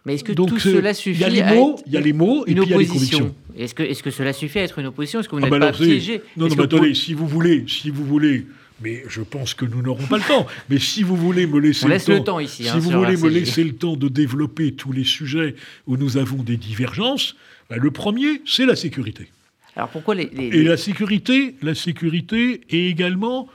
Mais 0.04 0.14
est-ce 0.14 0.24
que 0.24 0.32
tout 0.32 0.58
cela 0.58 0.94
suffit 0.94 1.18
Il 1.18 1.20
y 1.20 1.24
a 1.24 1.28
les 1.28 1.56
mots, 1.56 1.76
il 1.86 1.92
y 1.92 1.96
a 1.96 2.00
les 2.00 2.12
mots 2.12 2.44
et 2.46 2.54
puis 2.54 2.64
il 2.64 2.70
y 2.70 2.74
a 2.74 2.78
les 2.78 2.86
convictions. 2.86 3.34
Est-ce 3.56 3.74
que, 3.74 3.82
est 3.82 4.02
que 4.02 4.10
cela 4.10 4.32
suffit 4.32 4.58
à 4.58 4.62
être 4.62 4.78
une 4.78 4.86
opposition 4.86 5.20
Est-ce 5.20 5.28
que 5.28 5.36
vous 5.36 5.42
ah 5.42 5.48
n'êtes 5.48 5.60
bah 5.60 5.72
pas 5.72 5.72
piégé 5.72 6.22
Non, 6.36 6.48
non, 6.48 6.54
mais 6.56 6.64
attendez, 6.64 6.94
si 6.94 7.14
vous 7.14 7.26
voulez, 7.26 7.64
si 7.68 7.90
vous 7.90 8.04
voulez 8.04 8.46
mais 8.80 9.04
je 9.08 9.22
pense 9.22 9.54
que 9.54 9.64
nous 9.64 9.82
n'aurons 9.82 10.06
pas 10.06 10.18
le 10.18 10.24
temps. 10.24 10.46
Mais 10.68 10.78
si 10.78 11.02
vous 11.02 11.16
voulez 11.16 11.46
me 11.46 11.58
laisser 11.58 11.86
le, 11.86 12.24
temps, 12.24 12.40
ici, 12.40 12.64
si 12.64 12.68
hein, 12.68 12.78
vous 12.78 12.90
voulez 12.90 13.16
me 13.16 13.28
laisser 13.28 13.64
le 13.64 13.74
temps 13.74 13.96
de 13.96 14.08
développer 14.08 14.72
tous 14.72 14.92
les 14.92 15.04
sujets 15.04 15.54
où 15.86 15.96
nous 15.96 16.16
avons 16.16 16.42
des 16.42 16.56
divergences, 16.56 17.36
ben, 17.70 17.78
le 17.78 17.90
premier, 17.90 18.42
c'est 18.46 18.66
la 18.66 18.76
sécurité. 18.76 19.30
Alors 19.76 19.88
pourquoi 19.88 20.14
les, 20.14 20.30
Et 20.38 20.62
la 20.62 20.76
sécurité, 20.76 21.54
la 21.62 21.74
sécurité 21.74 22.60
est 22.68 22.90
également, 22.90 23.48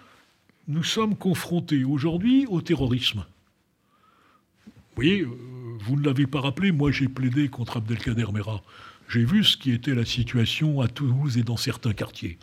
nous 0.67 0.83
sommes 0.83 1.15
confrontés 1.15 1.83
aujourd'hui 1.83 2.45
au 2.49 2.61
terrorisme. 2.61 3.25
Vous 4.65 5.03
voyez, 5.03 5.21
euh, 5.21 5.27
vous 5.81 5.95
ne 5.95 6.05
l'avez 6.05 6.27
pas 6.27 6.41
rappelé, 6.41 6.71
moi 6.71 6.91
j'ai 6.91 7.07
plaidé 7.07 7.47
contre 7.47 7.77
Abdelkader 7.77 8.25
Mera. 8.33 8.61
J'ai 9.07 9.25
vu 9.25 9.43
ce 9.43 9.57
qui 9.57 9.71
était 9.71 9.95
la 9.95 10.05
situation 10.05 10.81
à 10.81 10.87
Toulouse 10.87 11.37
et 11.37 11.43
dans 11.43 11.57
certains 11.57 11.93
quartiers. 11.93 12.37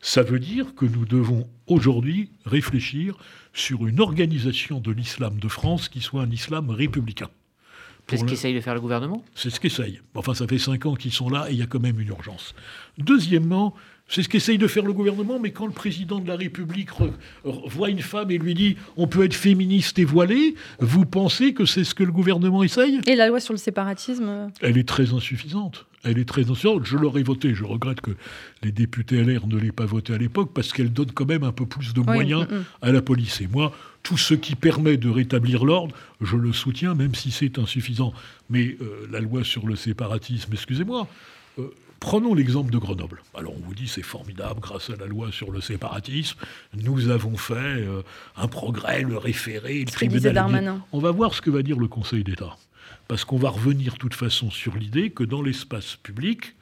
Ça 0.00 0.22
veut 0.22 0.38
dire 0.38 0.74
que 0.74 0.86
nous 0.86 1.04
devons 1.04 1.48
aujourd'hui 1.66 2.30
réfléchir 2.44 3.16
sur 3.52 3.86
une 3.86 4.00
organisation 4.00 4.80
de 4.80 4.92
l'islam 4.92 5.38
de 5.38 5.48
France 5.48 5.88
qui 5.88 6.00
soit 6.00 6.22
un 6.22 6.30
islam 6.30 6.70
républicain. 6.70 7.28
C'est 8.08 8.16
ce 8.16 8.24
qu'essaye 8.24 8.54
de 8.54 8.60
faire 8.60 8.74
le 8.74 8.80
gouvernement? 8.80 9.22
C'est 9.34 9.50
ce 9.50 9.60
qu'essaye. 9.60 10.00
Enfin, 10.14 10.34
ça 10.34 10.46
fait 10.46 10.58
cinq 10.58 10.86
ans 10.86 10.94
qu'ils 10.94 11.12
sont 11.12 11.28
là 11.28 11.46
et 11.50 11.52
il 11.52 11.58
y 11.58 11.62
a 11.62 11.66
quand 11.66 11.80
même 11.80 12.00
une 12.00 12.08
urgence. 12.08 12.54
Deuxièmement, 12.96 13.74
c'est 14.08 14.22
ce 14.22 14.28
qu'essaye 14.30 14.56
de 14.56 14.66
faire 14.66 14.84
le 14.84 14.94
gouvernement, 14.94 15.38
mais 15.38 15.50
quand 15.50 15.66
le 15.66 15.72
président 15.72 16.18
de 16.18 16.26
la 16.26 16.36
République 16.36 16.88
voit 17.44 17.90
une 17.90 18.00
femme 18.00 18.30
et 18.30 18.38
lui 18.38 18.54
dit 18.54 18.76
on 18.96 19.06
peut 19.06 19.24
être 19.24 19.34
féministe 19.34 19.98
et 19.98 20.04
voilé, 20.04 20.54
vous 20.80 21.04
pensez 21.04 21.52
que 21.52 21.66
c'est 21.66 21.84
ce 21.84 21.94
que 21.94 22.04
le 22.04 22.12
gouvernement 22.12 22.62
essaye? 22.62 23.00
Et 23.06 23.14
la 23.14 23.28
loi 23.28 23.40
sur 23.40 23.52
le 23.52 23.58
séparatisme? 23.58 24.50
Elle 24.62 24.78
est 24.78 24.88
très 24.88 25.12
insuffisante. 25.12 25.84
Elle 26.08 26.18
est 26.18 26.28
très 26.28 26.42
insuffisante. 26.42 26.84
Je 26.84 26.96
l'aurais 26.96 27.22
voté. 27.22 27.54
Je 27.54 27.64
regrette 27.64 28.00
que 28.00 28.12
les 28.62 28.72
députés 28.72 29.22
LR 29.22 29.46
ne 29.46 29.58
l'aient 29.58 29.72
pas 29.72 29.86
voté 29.86 30.14
à 30.14 30.18
l'époque 30.18 30.50
parce 30.54 30.72
qu'elle 30.72 30.92
donne 30.92 31.12
quand 31.12 31.26
même 31.26 31.44
un 31.44 31.52
peu 31.52 31.66
plus 31.66 31.92
de 31.92 32.00
moyens 32.00 32.46
mm, 32.48 32.54
mm. 32.54 32.64
à 32.82 32.92
la 32.92 33.02
police. 33.02 33.40
Et 33.40 33.46
moi, 33.46 33.72
tout 34.02 34.16
ce 34.16 34.34
qui 34.34 34.54
permet 34.54 34.96
de 34.96 35.10
rétablir 35.10 35.64
l'ordre, 35.64 35.94
je 36.20 36.36
le 36.36 36.52
soutiens, 36.52 36.94
même 36.94 37.14
si 37.14 37.30
c'est 37.30 37.58
insuffisant. 37.58 38.12
Mais 38.48 38.76
euh, 38.80 39.06
la 39.10 39.20
loi 39.20 39.44
sur 39.44 39.66
le 39.66 39.76
séparatisme, 39.76 40.52
excusez-moi, 40.52 41.06
euh, 41.58 41.70
Prenons 42.00 42.32
l'exemple 42.34 42.70
de 42.70 42.78
Grenoble. 42.78 43.22
Alors 43.34 43.54
on 43.56 43.66
vous 43.66 43.74
dit 43.74 43.88
c'est 43.88 44.02
formidable, 44.02 44.60
grâce 44.60 44.90
à 44.90 44.96
la 44.96 45.06
loi 45.06 45.32
sur 45.32 45.50
le 45.50 45.60
séparatisme, 45.60 46.38
nous 46.74 47.08
avons 47.08 47.36
fait 47.36 47.54
euh, 47.54 48.02
un 48.36 48.46
progrès, 48.46 49.02
le 49.02 49.18
référé, 49.18 49.80
le 49.80 49.90
tribunal. 49.90 50.80
On 50.92 51.00
va 51.00 51.10
voir 51.10 51.34
ce 51.34 51.40
que 51.40 51.50
va 51.50 51.62
dire 51.62 51.78
le 51.78 51.88
Conseil 51.88 52.22
d'État. 52.22 52.56
Parce 53.08 53.24
qu'on 53.24 53.38
va 53.38 53.48
revenir 53.48 53.94
de 53.94 53.98
toute 53.98 54.14
façon 54.14 54.50
sur 54.50 54.76
l'idée 54.76 55.10
que 55.10 55.24
dans 55.24 55.40
l'espace 55.40 55.96
public, 55.96 56.54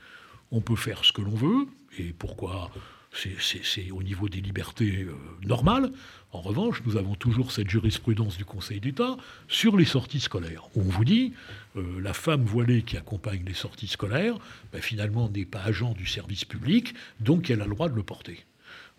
on 0.53 0.61
peut 0.61 0.77
faire 0.77 1.05
ce 1.05 1.13
que 1.13 1.21
l'on 1.21 1.35
veut, 1.35 1.67
et 1.99 2.15
pourquoi 2.17 2.71
c'est 3.13 3.91
au 3.91 4.03
niveau 4.03 4.29
des 4.29 4.41
libertés 4.41 5.03
euh, 5.09 5.15
normales. 5.43 5.91
En 6.33 6.41
revanche, 6.41 6.83
nous 6.85 6.97
avons 6.97 7.15
toujours 7.15 7.51
cette 7.51 7.71
jurisprudence 7.71 8.37
du 8.37 8.45
Conseil 8.45 8.79
d'État 8.79 9.17
sur 9.49 9.77
les 9.77 9.87
sorties 9.87 10.21
scolaires. 10.21 10.65
on 10.77 10.83
vous 10.83 11.05
dit, 11.05 11.33
euh, 11.77 12.01
la 12.01 12.13
femme 12.13 12.45
voilée 12.45 12.83
qui 12.83 12.97
accompagne 12.97 13.43
les 13.47 13.55
sorties 13.55 13.89
scolaires, 13.89 14.37
ben, 14.73 14.83
finalement 14.83 15.29
n'est 15.31 15.47
pas 15.47 15.63
agent 15.63 15.95
du 15.95 16.07
service 16.07 16.45
public, 16.45 16.95
donc 17.21 17.51
elle 17.51 17.63
a 17.63 17.65
le 17.65 17.75
droit 17.75 17.89
de 17.89 17.97
le 17.97 18.03
porter. 18.03 18.45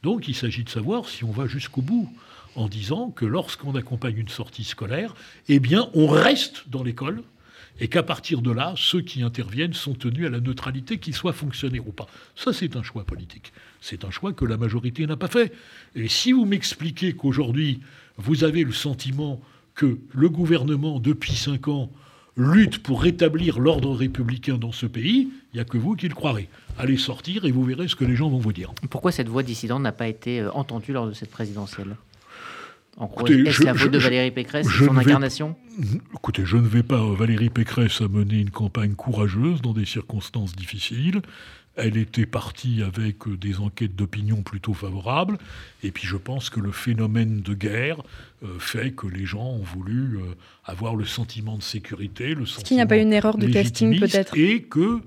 Donc 0.03 0.27
il 0.27 0.35
s'agit 0.35 0.63
de 0.63 0.69
savoir 0.69 1.07
si 1.07 1.23
on 1.23 1.31
va 1.31 1.47
jusqu'au 1.47 1.81
bout 1.81 2.11
en 2.55 2.67
disant 2.67 3.11
que 3.11 3.25
lorsqu'on 3.25 3.75
accompagne 3.75 4.17
une 4.17 4.29
sortie 4.29 4.63
scolaire, 4.63 5.15
eh 5.47 5.59
bien 5.59 5.89
on 5.93 6.07
reste 6.07 6.69
dans 6.69 6.83
l'école, 6.83 7.23
et 7.79 7.87
qu'à 7.87 8.03
partir 8.03 8.41
de 8.41 8.51
là, 8.51 8.73
ceux 8.75 9.01
qui 9.01 9.21
interviennent 9.21 9.73
sont 9.73 9.93
tenus 9.93 10.25
à 10.25 10.29
la 10.29 10.39
neutralité, 10.39 10.97
qu'ils 10.97 11.15
soient 11.15 11.33
fonctionnaires 11.33 11.87
ou 11.87 11.91
pas. 11.91 12.07
Ça, 12.35 12.53
c'est 12.53 12.75
un 12.75 12.83
choix 12.83 13.03
politique. 13.03 13.53
C'est 13.81 14.05
un 14.05 14.11
choix 14.11 14.33
que 14.33 14.45
la 14.45 14.57
majorité 14.57 15.05
n'a 15.05 15.17
pas 15.17 15.27
fait. 15.27 15.53
Et 15.95 16.07
si 16.07 16.31
vous 16.31 16.45
m'expliquez 16.45 17.13
qu'aujourd'hui, 17.13 17.79
vous 18.17 18.43
avez 18.43 18.63
le 18.63 18.73
sentiment 18.73 19.39
que 19.75 19.99
le 20.13 20.29
gouvernement, 20.29 20.99
depuis 20.99 21.35
cinq 21.35 21.67
ans, 21.67 21.91
lutte 22.35 22.83
pour 22.83 23.01
rétablir 23.01 23.59
l'ordre 23.59 23.93
républicain 23.95 24.57
dans 24.57 24.71
ce 24.71 24.85
pays, 24.85 25.29
il 25.53 25.55
n'y 25.55 25.59
a 25.59 25.65
que 25.65 25.77
vous 25.77 25.95
qui 25.95 26.07
le 26.07 26.15
croirez. 26.15 26.49
Allez 26.77 26.97
sortir 26.97 27.45
et 27.45 27.51
vous 27.51 27.63
verrez 27.63 27.87
ce 27.87 27.95
que 27.95 28.05
les 28.05 28.15
gens 28.15 28.29
vont 28.29 28.37
vous 28.37 28.53
dire. 28.53 28.73
Pourquoi 28.89 29.11
cette 29.11 29.27
voix 29.27 29.43
dissidente 29.43 29.81
n'a 29.81 29.91
pas 29.91 30.07
été 30.07 30.41
euh, 30.41 30.51
entendue 30.51 30.93
lors 30.93 31.07
de 31.07 31.13
cette 31.13 31.31
présidentielle? 31.31 31.95
En 32.97 33.09
est-ce 33.25 33.63
la 33.63 33.73
faute 33.75 33.91
de 33.91 33.99
Valérie 33.99 34.31
Pécresse 34.31 34.67
son 34.67 34.97
incarnation? 34.97 35.55
Écoutez, 36.13 36.43
je 36.45 36.57
ne 36.57 36.67
vais 36.67 36.83
pas, 36.83 36.99
euh, 36.99 37.15
Valérie 37.15 37.49
Pécresse 37.49 38.01
a 38.01 38.07
mené 38.07 38.39
une 38.39 38.49
campagne 38.49 38.93
courageuse 38.93 39.61
dans 39.61 39.73
des 39.73 39.85
circonstances 39.85 40.55
difficiles. 40.55 41.21
Elle 41.75 41.95
était 41.95 42.25
partie 42.25 42.81
avec 42.81 43.27
euh, 43.27 43.37
des 43.37 43.59
enquêtes 43.59 43.95
d'opinion 43.95 44.41
plutôt 44.41 44.73
favorables. 44.73 45.37
Et 45.83 45.91
puis 45.91 46.07
je 46.07 46.17
pense 46.17 46.49
que 46.49 46.59
le 46.59 46.71
phénomène 46.71 47.41
de 47.41 47.53
guerre 47.53 48.01
euh, 48.43 48.47
fait 48.57 48.91
que 48.91 49.05
les 49.05 49.25
gens 49.25 49.45
ont 49.45 49.63
voulu 49.63 50.19
avoir 50.65 50.95
le 50.95 51.05
sentiment 51.05 51.55
de 51.55 51.63
sécurité, 51.63 52.33
le 52.33 52.47
sentiment. 52.47 52.57
Est-ce 52.57 52.65
qu'il 52.65 52.77
n'y 52.77 52.81
a 52.81 52.87
pas 52.87 52.97
une 52.97 53.13
erreur 53.13 53.37
de 53.37 53.47
casting 53.47 53.99
peut-être? 53.99 54.35
Et 54.35 54.63
que 54.63 55.01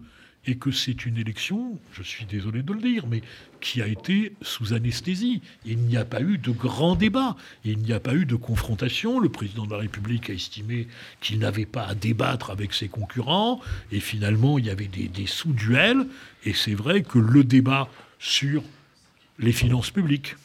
et 0.46 0.56
que 0.56 0.70
c'est 0.70 1.04
une 1.04 1.18
élection, 1.18 1.78
je 1.92 2.02
suis 2.02 2.24
désolé 2.24 2.62
de 2.62 2.72
le 2.72 2.80
dire, 2.80 3.06
mais 3.06 3.22
qui 3.60 3.82
a 3.82 3.86
été 3.86 4.34
sous 4.40 4.72
anesthésie. 4.72 5.42
Il 5.66 5.78
n'y 5.78 5.98
a 5.98 6.04
pas 6.04 6.22
eu 6.22 6.38
de 6.38 6.50
grand 6.50 6.96
débat, 6.96 7.36
il 7.64 7.78
n'y 7.78 7.92
a 7.92 8.00
pas 8.00 8.14
eu 8.14 8.24
de 8.24 8.36
confrontation. 8.36 9.20
Le 9.20 9.28
président 9.28 9.66
de 9.66 9.72
la 9.72 9.78
République 9.78 10.30
a 10.30 10.32
estimé 10.32 10.88
qu'il 11.20 11.38
n'avait 11.38 11.66
pas 11.66 11.84
à 11.84 11.94
débattre 11.94 12.50
avec 12.50 12.72
ses 12.72 12.88
concurrents, 12.88 13.60
et 13.92 14.00
finalement 14.00 14.58
il 14.58 14.66
y 14.66 14.70
avait 14.70 14.88
des, 14.88 15.26
sous-duels, 15.26 16.06
et 16.44 16.54
c'est 16.54 16.74
vrai 16.74 17.02
que 17.02 17.18
le 17.18 17.44
débat 17.44 17.88
sur 18.18 18.62
les 19.38 19.52
finances 19.52 19.90
publiques, 19.90 20.36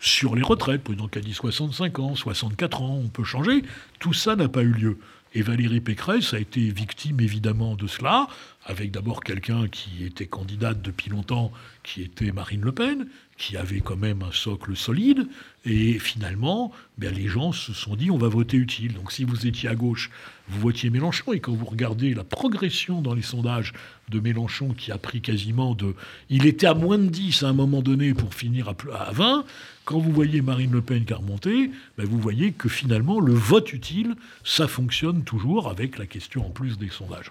sur 0.00 0.34
les 0.34 0.42
retraites, 0.42 0.82
président 0.82 1.08
qui 1.08 1.18
a 1.18 1.22
dit 1.22 1.32
65 1.32 1.98
ans, 2.00 2.14
64 2.14 2.82
ans, 2.82 3.00
on 3.02 3.08
peut 3.08 3.24
changer. 3.24 3.62
Tout 3.98 4.12
ça 4.12 4.36
n'a 4.36 4.48
pas 4.48 4.62
eu 4.62 4.72
lieu. 4.72 4.98
Et 5.34 5.42
Valérie 5.42 5.80
Pécresse 5.80 6.32
a 6.34 6.38
été 6.38 6.60
victime 6.70 7.20
évidemment 7.20 7.74
de 7.74 7.86
cela, 7.86 8.28
avec 8.64 8.90
d'abord 8.90 9.22
quelqu'un 9.22 9.68
qui 9.68 10.04
était 10.04 10.26
candidate 10.26 10.80
depuis 10.80 11.10
longtemps, 11.10 11.52
qui 11.82 12.02
était 12.02 12.32
Marine 12.32 12.62
Le 12.62 12.72
Pen, 12.72 13.06
qui 13.36 13.56
avait 13.56 13.80
quand 13.80 13.96
même 13.96 14.22
un 14.22 14.32
socle 14.32 14.74
solide. 14.76 15.28
Et 15.64 15.98
finalement, 15.98 16.72
ben, 16.96 17.14
les 17.14 17.28
gens 17.28 17.52
se 17.52 17.72
sont 17.72 17.96
dit 17.96 18.10
on 18.10 18.18
va 18.18 18.28
voter 18.28 18.56
utile. 18.56 18.94
Donc 18.94 19.12
si 19.12 19.24
vous 19.24 19.46
étiez 19.46 19.68
à 19.68 19.74
gauche, 19.74 20.10
vous 20.48 20.60
votiez 20.60 20.90
Mélenchon. 20.90 21.32
Et 21.32 21.40
quand 21.40 21.52
vous 21.52 21.66
regardez 21.66 22.14
la 22.14 22.24
progression 22.24 23.02
dans 23.02 23.14
les 23.14 23.22
sondages 23.22 23.72
de 24.08 24.20
Mélenchon, 24.20 24.74
qui 24.74 24.90
a 24.90 24.98
pris 24.98 25.20
quasiment 25.20 25.74
de. 25.74 25.94
Il 26.30 26.46
était 26.46 26.66
à 26.66 26.74
moins 26.74 26.98
de 26.98 27.08
10 27.08 27.42
à 27.42 27.48
un 27.48 27.52
moment 27.52 27.82
donné 27.82 28.14
pour 28.14 28.34
finir 28.34 28.68
à 28.68 29.12
20. 29.12 29.44
Quand 29.86 30.00
vous 30.00 30.10
voyez 30.10 30.42
Marine 30.42 30.72
Le 30.72 30.82
Pen 30.82 31.04
qui 31.04 31.12
a 31.12 31.16
remonté, 31.16 31.70
ben, 31.96 32.04
vous 32.04 32.18
voyez 32.18 32.50
que 32.50 32.68
finalement, 32.68 33.20
le 33.20 33.32
vote 33.32 33.72
utile, 33.72 34.16
ça 34.42 34.66
fonctionne 34.66 35.22
toujours 35.22 35.68
avec 35.68 35.96
la 35.96 36.06
question 36.06 36.44
en 36.44 36.50
plus 36.50 36.76
des 36.76 36.88
sondages. 36.90 37.30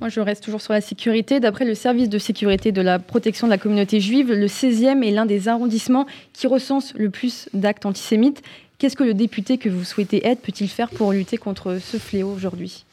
Moi, 0.00 0.08
je 0.08 0.20
reste 0.20 0.42
toujours 0.42 0.62
sur 0.62 0.72
la 0.72 0.80
sécurité. 0.80 1.40
D'après 1.40 1.66
le 1.66 1.74
service 1.74 2.08
de 2.08 2.18
sécurité 2.18 2.72
de 2.72 2.80
la 2.80 2.98
protection 2.98 3.46
de 3.46 3.52
la 3.52 3.58
communauté 3.58 4.00
juive, 4.00 4.32
le 4.32 4.46
16e 4.46 5.04
est 5.04 5.10
l'un 5.10 5.26
des 5.26 5.46
arrondissements 5.46 6.06
qui 6.32 6.46
recense 6.46 6.94
le 6.94 7.10
plus 7.10 7.50
d'actes 7.52 7.84
antisémites. 7.84 8.42
Qu'est-ce 8.78 8.96
que 8.96 9.04
le 9.04 9.12
député 9.12 9.58
que 9.58 9.68
vous 9.68 9.84
souhaitez 9.84 10.26
être 10.26 10.40
peut-il 10.40 10.68
faire 10.68 10.88
pour 10.88 11.12
lutter 11.12 11.36
contre 11.36 11.78
ce 11.82 11.98
fléau 11.98 12.32
aujourd'hui? 12.32 12.86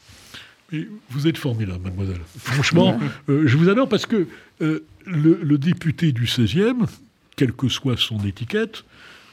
Vous 1.10 1.26
êtes 1.26 1.38
formidable, 1.38 1.82
mademoiselle. 1.82 2.20
Franchement, 2.38 2.98
euh, 3.30 3.46
je 3.46 3.56
vous 3.56 3.70
adore 3.70 3.88
parce 3.88 4.04
que 4.04 4.26
euh, 4.60 4.84
le, 5.06 5.56
député 5.56 6.12
du 6.12 6.26
16e, 6.26 6.86
quelle 7.36 7.52
que 7.52 7.68
soit 7.68 7.96
son 7.96 8.18
étiquette, 8.24 8.84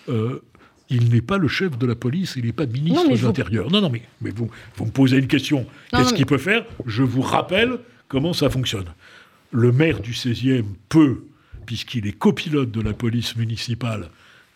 euh, 0.08 0.42
il 0.90 1.10
n'est 1.10 1.22
pas 1.22 1.38
le 1.38 1.48
chef 1.48 1.78
de 1.78 1.86
la 1.86 1.96
police, 1.96 2.34
il 2.36 2.46
n'est 2.46 2.52
pas 2.52 2.66
ministre 2.66 3.10
de 3.10 3.22
l'Intérieur. 3.22 3.72
Non, 3.72 3.82
non, 3.82 3.90
mais, 3.90 4.02
mais 4.22 4.32
vous, 4.32 4.50
vous, 4.76 4.86
me 4.86 4.92
posez 4.92 5.18
une 5.18 5.28
question. 5.28 5.66
Qu'est-ce 5.92 6.14
qu'il 6.14 6.26
peut 6.26 6.38
faire? 6.38 6.66
Je 6.86 7.04
vous 7.04 7.22
rappelle 7.22 7.78
comment 8.08 8.34
ça 8.34 8.50
fonctionne. 8.50 8.88
Le 9.52 9.72
maire 9.72 10.00
du 10.00 10.14
16e 10.14 10.66
peut, 10.90 11.24
puisqu'il 11.66 12.08
est 12.08 12.18
copilote 12.18 12.72
de 12.72 12.82
la 12.82 12.94
police 12.94 13.36
municipale, 13.36 14.10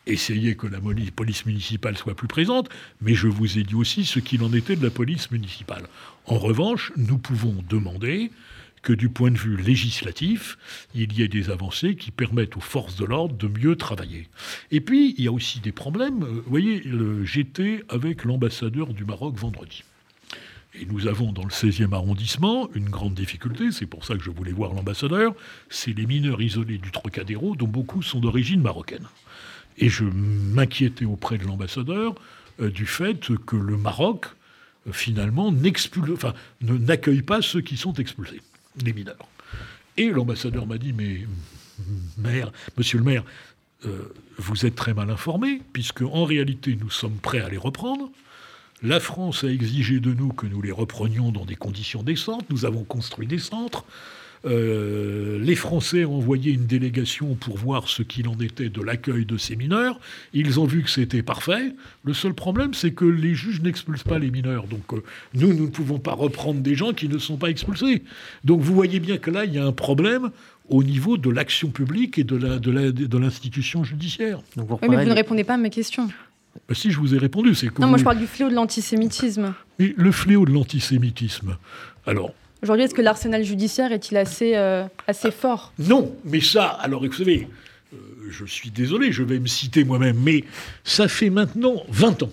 essayer 0.06 0.56
que 0.56 0.68
la 0.68 0.80
police 1.16 1.46
municipale 1.46 1.98
soit 1.98 2.16
plus 2.16 2.28
présente, 2.28 2.70
mais 3.02 3.14
je 3.14 3.28
vous 3.28 3.58
ai 3.58 3.64
dit 3.64 3.76
aussi 3.76 4.06
ce 4.06 4.20
qu'il 4.20 4.44
en 4.44 4.54
était 4.54 4.76
de 4.76 4.84
la 4.84 4.90
police 4.90 5.32
municipale. 5.32 5.84
En 6.26 6.38
revanche, 6.38 6.92
nous 6.98 7.18
pouvons 7.18 7.56
demander 7.70 8.32
que 8.84 8.94
du 8.94 9.10
point 9.10 9.32
de 9.32 9.38
vue 9.38 9.58
législatif, 9.58 10.58
il 10.94 11.18
y 11.18 11.24
ait 11.24 11.28
des 11.28 11.50
avancées 11.50 11.96
qui 11.96 12.12
permettent 12.12 12.58
aux 12.58 12.62
forces 12.62 12.98
de 12.98 13.06
l'ordre 13.06 13.36
de 13.36 13.48
mieux 13.48 13.76
travailler. 13.76 14.28
Et 14.72 14.82
puis, 14.82 15.16
il 15.18 15.24
y 15.24 15.28
a 15.28 15.32
aussi 15.32 15.62
des 15.62 15.72
problèmes. 15.72 16.24
Vous 16.24 16.44
voyez, 16.46 16.84
j'étais 17.24 17.84
avec 17.90 18.26
l'ambassadeur 18.26 18.94
du 18.94 19.06
Maroc 19.06 19.36
vendredi. 19.36 19.84
Et 20.76 20.86
nous 20.86 21.08
avons 21.08 21.32
dans 21.32 21.44
le 21.44 21.50
16e 21.50 21.94
arrondissement 21.94 22.68
une 22.74 22.90
grande 22.90 23.14
difficulté, 23.14 23.72
c'est 23.72 23.86
pour 23.86 24.06
ça 24.06 24.16
que 24.16 24.24
je 24.24 24.32
voulais 24.32 24.52
voir 24.52 24.74
l'ambassadeur, 24.74 25.36
c'est 25.70 25.94
les 25.94 26.08
mineurs 26.08 26.42
isolés 26.42 26.80
du 26.80 26.92
Trocadéro, 26.92 27.56
dont 27.56 27.68
beaucoup 27.68 28.02
sont 28.02 28.20
d'origine 28.20 28.62
marocaine. 28.62 29.08
Et 29.78 29.88
je 29.88 30.04
m'inquiétais 30.04 31.06
auprès 31.06 31.38
de 31.38 31.46
l'ambassadeur 31.46 32.16
euh, 32.60 32.70
du 32.70 32.88
fait 32.88 33.36
que 33.46 33.56
le 33.56 33.78
Maroc, 33.78 34.26
euh, 34.88 34.92
finalement, 34.92 35.54
enfin, 36.12 36.34
n'accueille 36.62 37.22
pas 37.22 37.44
ceux 37.44 37.62
qui 37.62 37.78
sont 37.78 37.94
expulsés 37.94 38.42
les 38.84 38.94
mineurs. 38.94 39.28
Et 39.98 40.10
l'ambassadeur 40.10 40.66
m'a 40.66 40.78
dit, 40.78 40.94
mais 40.94 41.22
maire, 42.18 42.52
monsieur 42.78 42.98
le 42.98 43.04
maire, 43.04 43.24
euh, 43.86 44.14
vous 44.38 44.66
êtes 44.66 44.76
très 44.76 44.94
mal 44.94 45.10
informé, 45.10 45.62
puisque 45.74 46.02
en 46.02 46.26
réalité 46.26 46.78
nous 46.80 46.90
sommes 46.90 47.18
prêts 47.18 47.42
à 47.42 47.50
les 47.50 47.58
reprendre. 47.58 48.10
La 48.82 49.00
France 49.00 49.44
a 49.44 49.48
exigé 49.48 50.00
de 50.00 50.14
nous 50.14 50.34
que 50.34 50.46
nous 50.46 50.62
les 50.62 50.72
reprenions 50.72 51.32
dans 51.32 51.46
des 51.46 51.56
conditions 51.56 52.04
décentes. 52.04 52.50
Nous 52.50 52.66
avons 52.66 52.84
construit 52.84 53.28
des 53.28 53.40
centres. 53.40 53.86
Euh, 54.46 55.40
les 55.40 55.56
Français 55.56 56.04
ont 56.04 56.18
envoyé 56.18 56.52
une 56.52 56.66
délégation 56.66 57.36
pour 57.36 57.58
voir 57.58 57.88
ce 57.88 58.04
qu'il 58.04 58.28
en 58.28 58.38
était 58.40 58.70
de 58.70 58.82
l'accueil 58.82 59.26
de 59.26 59.38
ces 59.38 59.56
mineurs. 59.56 60.00
Ils 60.34 60.60
ont 60.60 60.66
vu 60.66 60.84
que 60.84 60.90
c'était 60.90 61.24
parfait. 61.24 61.74
Le 62.04 62.14
seul 62.14 62.34
problème, 62.34 62.74
c'est 62.74 62.92
que 62.92 63.06
les 63.06 63.36
juges 63.36 63.62
n'expulsent 63.62 64.04
pas 64.04 64.20
les 64.20 64.32
mineurs. 64.32 64.68
Donc 64.68 64.94
euh, 64.94 65.04
nous, 65.34 65.54
nous 65.54 65.66
ne 65.66 65.72
pouvons 65.72 66.00
pas 66.00 66.14
reprendre 66.14 66.60
des 66.62 66.76
gens 66.76 66.94
qui 66.94 67.08
ne 67.08 67.18
sont 67.18 67.38
pas 67.38 67.50
expulsés. 67.50 68.04
Donc 68.44 68.62
vous 68.62 68.76
voyez 68.76 69.00
bien 69.00 69.18
que 69.18 69.32
là, 69.32 69.46
il 69.46 69.54
y 69.54 69.60
a 69.60 69.66
un 69.66 69.72
problème 69.72 70.30
au 70.70 70.84
niveau 70.84 71.18
de 71.18 71.30
l'action 71.30 71.70
publique 71.70 72.18
et 72.18 72.24
de 72.24 73.18
l'institution 73.18 73.82
de 73.82 73.86
judiciaire. 73.86 74.42
mais 74.58 74.64
vous 74.64 75.10
ne 75.10 75.14
répondez 75.14 75.44
pas 75.44 75.56
à 75.56 75.58
mes 75.58 75.70
questions. 75.70 76.10
Bah, 76.68 76.76
si 76.76 76.92
je 76.92 77.00
vous 77.00 77.16
ai 77.16 77.18
répondu, 77.18 77.56
c'est 77.56 77.68
que. 77.68 77.82
Non, 77.82 77.88
moi 77.88 77.98
je 77.98 78.04
parle 78.04 78.20
du 78.20 78.28
fléau 78.28 78.50
de 78.50 78.54
l'antisémitisme. 78.54 79.54
le 79.80 80.12
fléau 80.12 80.46
de 80.46 80.52
l'antisémitisme. 80.52 81.58
Alors, 82.06 82.34
Aujourd'hui, 82.64 82.86
est-ce 82.86 82.94
que 82.94 83.02
l'arsenal 83.02 83.44
judiciaire 83.44 83.92
est-il 83.92 84.16
assez, 84.16 84.56
euh, 84.56 84.86
assez 85.06 85.32
fort? 85.32 85.74
Non, 85.80 86.16
mais 86.24 86.40
ça, 86.40 86.68
alors 86.68 87.06
vous 87.06 87.12
savez, 87.12 87.50
euh, 87.94 87.98
je 88.30 88.46
suis 88.46 88.72
désolé, 88.72 89.12
je 89.12 89.22
vais 89.22 89.38
me 89.38 89.48
citer 89.48 89.84
moi-même, 89.84 90.18
mais 90.18 90.46
ça 90.86 91.10
fait 91.10 91.30
maintenant 91.30 91.84
20 91.90 92.24
ans 92.24 92.32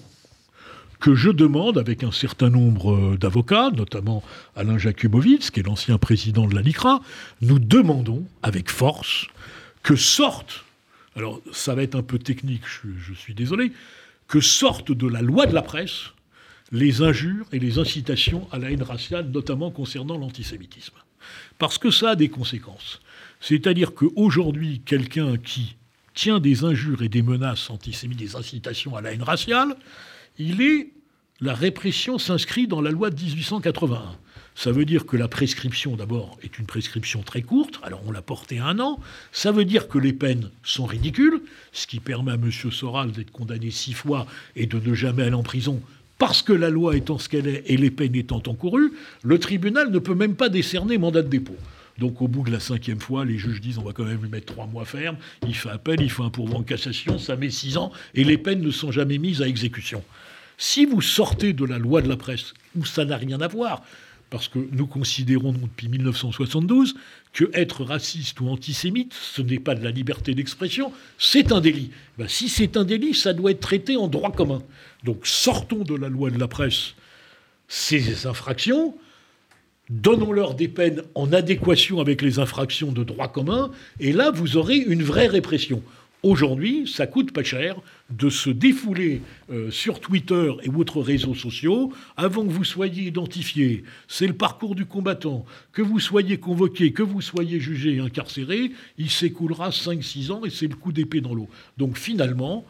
que 1.01 1.17
je 1.17 1.31
demande 1.31 1.79
avec 1.79 2.05
un 2.05 2.13
certain 2.13 2.49
nombre 2.49 2.95
euh, 2.95 3.17
d'avocats, 3.17 3.71
notamment 3.77 4.23
Alain 4.55 4.79
Jakubowicz, 4.79 5.51
qui 5.51 5.59
est 5.59 5.67
l'ancien 5.67 5.99
président 5.99 6.47
de 6.47 6.55
la 6.55 6.63
LICRA, 6.63 7.01
nous 7.41 7.59
demandons 7.59 8.25
avec 8.45 8.71
force 8.71 9.27
que 9.83 9.97
sorte, 9.97 10.65
alors 11.17 11.41
ça 11.51 11.75
va 11.75 11.83
être 11.83 11.97
un 11.97 12.03
peu 12.03 12.21
technique, 12.21 12.63
je 12.85 13.15
suis 13.15 13.35
désolé, 13.35 13.73
que 14.29 14.41
sorte 14.41 14.93
de 14.93 15.09
la 15.09 15.23
loi 15.23 15.47
de 15.47 15.55
la 15.55 15.63
presse 15.63 16.13
les 16.73 17.03
injures 17.03 17.47
et 17.53 17.59
les 17.59 17.79
incitations 17.79 18.49
à 18.53 18.59
la 18.59 18.71
haine 18.71 18.83
raciale, 18.83 19.29
notamment 19.31 19.71
concernant 19.71 20.17
l'antisémitisme. 20.17 20.95
Parce 21.59 21.79
que 21.79 21.91
ça 21.91 22.11
a 22.11 22.17
des 22.17 22.29
conséquences. 22.29 23.01
C'est-à-dire 23.41 23.95
qu'aujourd'hui, 23.95 24.83
quelqu'un 24.85 25.37
qui 25.37 25.77
tient 26.15 26.41
des 26.41 26.65
injures 26.65 27.03
et 27.03 27.09
des 27.09 27.23
menaces 27.23 27.71
antisémites, 27.71 28.19
des 28.19 28.37
incitations 28.37 28.97
à 28.97 29.01
la 29.01 29.13
haine 29.13 29.23
raciale, 29.23 29.77
il 30.39 30.61
est. 30.61 30.93
La 31.43 31.55
répression 31.55 32.19
s'inscrit 32.19 32.67
dans 32.67 32.83
la 32.83 32.91
loi 32.91 33.09
de 33.09 33.19
1881. 33.19 34.19
Ça 34.55 34.73
veut 34.73 34.85
dire 34.85 35.07
que 35.07 35.17
la 35.17 35.27
prescription, 35.27 35.97
d'abord, 35.97 36.37
est 36.43 36.59
une 36.59 36.67
prescription 36.67 37.23
très 37.23 37.41
courte, 37.41 37.81
alors 37.83 38.03
on 38.07 38.13
l'a 38.13 38.21
portée 38.21 38.59
à 38.59 38.67
un 38.67 38.79
an. 38.79 39.01
Ça 39.33 39.51
veut 39.51 39.65
dire 39.65 39.89
que 39.89 39.97
les 39.97 40.13
peines 40.13 40.51
sont 40.63 40.85
ridicules, 40.85 41.41
ce 41.73 41.87
qui 41.87 41.99
permet 41.99 42.33
à 42.33 42.35
M. 42.35 42.51
Soral 42.51 43.13
d'être 43.13 43.31
condamné 43.31 43.71
six 43.71 43.95
fois 43.95 44.27
et 44.55 44.67
de 44.67 44.79
ne 44.79 44.93
jamais 44.93 45.23
aller 45.23 45.33
en 45.33 45.43
prison, 45.43 45.81
parce 46.21 46.43
que 46.43 46.53
la 46.53 46.69
loi 46.69 46.97
étant 46.97 47.19
ce 47.19 47.31
qu'elle 47.31 47.49
est 47.49 47.63
et 47.67 47.79
les 47.79 47.91
peines 47.91 48.15
étant 48.15 48.43
encourues, 48.47 48.93
le 49.25 49.39
tribunal 49.39 49.91
ne 49.91 49.99
peut 49.99 50.15
même 50.15 50.35
pas 50.35 50.51
décerner 50.51 50.99
mandat 50.99 51.23
de 51.23 51.29
dépôt. 51.29 51.57
Donc 51.97 52.21
au 52.21 52.29
bout 52.29 52.45
de 52.45 52.51
la 52.51 52.61
cinquième 52.61 53.01
fois, 53.01 53.25
les 53.25 53.39
juges 53.39 53.63
disent 53.63 53.79
on 53.79 53.85
va 53.85 53.93
quand 53.93 54.05
même 54.05 54.21
lui 54.21 54.29
mettre 54.29 54.53
trois 54.53 54.67
mois 54.67 54.85
ferme, 54.85 55.17
il 55.49 55.55
fait 55.55 55.71
appel, 55.71 56.03
il 56.03 56.11
fait 56.11 56.23
un 56.23 56.29
pourvoi 56.29 56.59
en 56.59 56.63
cassation, 56.63 57.19
ça 57.19 57.37
met 57.37 57.49
six 57.49 57.79
ans, 57.79 57.91
et 58.15 58.23
les 58.23 58.37
peines 58.37 58.61
ne 58.61 58.71
sont 58.71 58.93
jamais 58.93 59.17
mises 59.17 59.41
à 59.41 59.49
exécution. 59.49 60.05
Si 60.59 60.85
vous 60.85 61.01
sortez 61.01 61.55
de 61.55 61.65
la 61.65 61.79
loi 61.79 62.03
de 62.03 62.09
la 62.11 62.19
presse, 62.19 62.53
où 62.77 62.85
ça 62.85 63.07
n'a 63.07 63.17
rien 63.17 63.41
à 63.41 63.49
voir, 63.49 63.83
parce 64.31 64.49
que 64.49 64.61
nous 64.73 64.87
considérons 64.87 65.53
depuis 65.53 65.89
1972 65.89 66.95
que 67.33 67.51
être 67.53 67.85
raciste 67.85 68.41
ou 68.41 68.49
antisémite, 68.49 69.13
ce 69.13 69.43
n'est 69.43 69.59
pas 69.59 69.75
de 69.75 69.85
la 69.85 69.91
liberté 69.91 70.35
d'expression, 70.35 70.93
c'est 71.19 71.53
un 71.53 71.61
délit. 71.61 71.91
Ben, 72.17 72.29
si 72.29 72.49
c'est 72.49 72.77
un 72.77 72.85
délit, 72.85 73.15
ça 73.15 73.33
doit 73.33 73.51
être 73.51 73.61
traité 73.61 73.97
en 73.97 74.09
droit 74.09 74.33
commun. 74.33 74.63
Donc 75.05 75.27
sortons 75.27 75.85
de 75.85 75.95
la 75.95 76.09
loi 76.09 76.31
de 76.31 76.39
la 76.39 76.49
presse 76.49 76.95
ces 77.71 78.27
infractions, 78.27 78.95
donnons-leur 79.89 80.55
des 80.55 80.69
peines 80.69 81.03
en 81.15 81.33
adéquation 81.33 82.01
avec 82.01 82.21
les 82.21 82.41
infractions 82.41 82.91
de 82.91 83.05
droit 83.05 83.29
commun, 83.29 83.71
et 84.01 84.13
là, 84.13 84.33
vous 84.33 84.57
aurez 84.57 84.77
une 84.77 85.05
vraie 85.05 85.29
répression. 85.29 85.81
Aujourd'hui, 86.23 86.87
ça 86.87 87.07
coûte 87.07 87.33
pas 87.33 87.43
cher 87.43 87.81
de 88.11 88.29
se 88.29 88.51
défouler 88.51 89.23
euh, 89.51 89.71
sur 89.71 90.01
Twitter 90.01 90.53
et 90.63 90.69
autres 90.69 91.01
réseaux 91.01 91.35
sociaux 91.35 91.93
avant 92.15 92.45
que 92.45 92.53
vous 92.53 92.65
soyez 92.65 93.05
identifié. 93.05 93.85
C'est 94.07 94.27
le 94.27 94.35
parcours 94.35 94.75
du 94.75 94.85
combattant. 94.85 95.47
Que 95.73 95.81
vous 95.81 95.99
soyez 95.99 96.37
convoqué, 96.37 96.93
que 96.93 97.03
vous 97.03 97.23
soyez 97.23 97.59
jugé 97.59 97.95
et 97.95 98.01
incarcéré, 98.01 98.73
il 98.99 99.11
s'écoulera 99.11 99.71
5-6 99.71 100.31
ans 100.31 100.45
et 100.45 100.51
c'est 100.51 100.69
le 100.69 100.75
coup 100.75 100.93
d'épée 100.93 101.23
dans 101.23 101.35
l'eau. 101.35 101.49
Donc 101.79 101.97
finalement, 101.97 102.67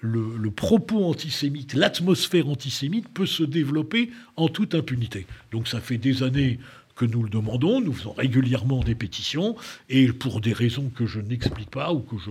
le, 0.00 0.50
propos 0.50 1.04
antisémite, 1.04 1.74
l'atmosphère 1.74 2.48
antisémite 2.48 3.08
peut 3.08 3.26
se 3.26 3.42
développer 3.42 4.10
en 4.36 4.48
toute 4.48 4.74
impunité. 4.74 5.26
Donc 5.52 5.68
ça 5.68 5.80
fait 5.80 5.98
des 5.98 6.22
années 6.22 6.58
que 7.00 7.06
nous 7.06 7.22
le 7.22 7.30
demandons, 7.30 7.80
nous 7.80 7.94
faisons 7.94 8.12
régulièrement 8.12 8.80
des 8.80 8.94
pétitions, 8.94 9.56
et 9.88 10.12
pour 10.12 10.42
des 10.42 10.52
raisons 10.52 10.90
que 10.94 11.06
je 11.06 11.18
n'explique 11.18 11.70
pas 11.70 11.94
ou 11.94 12.00
que 12.00 12.16
je... 12.18 12.30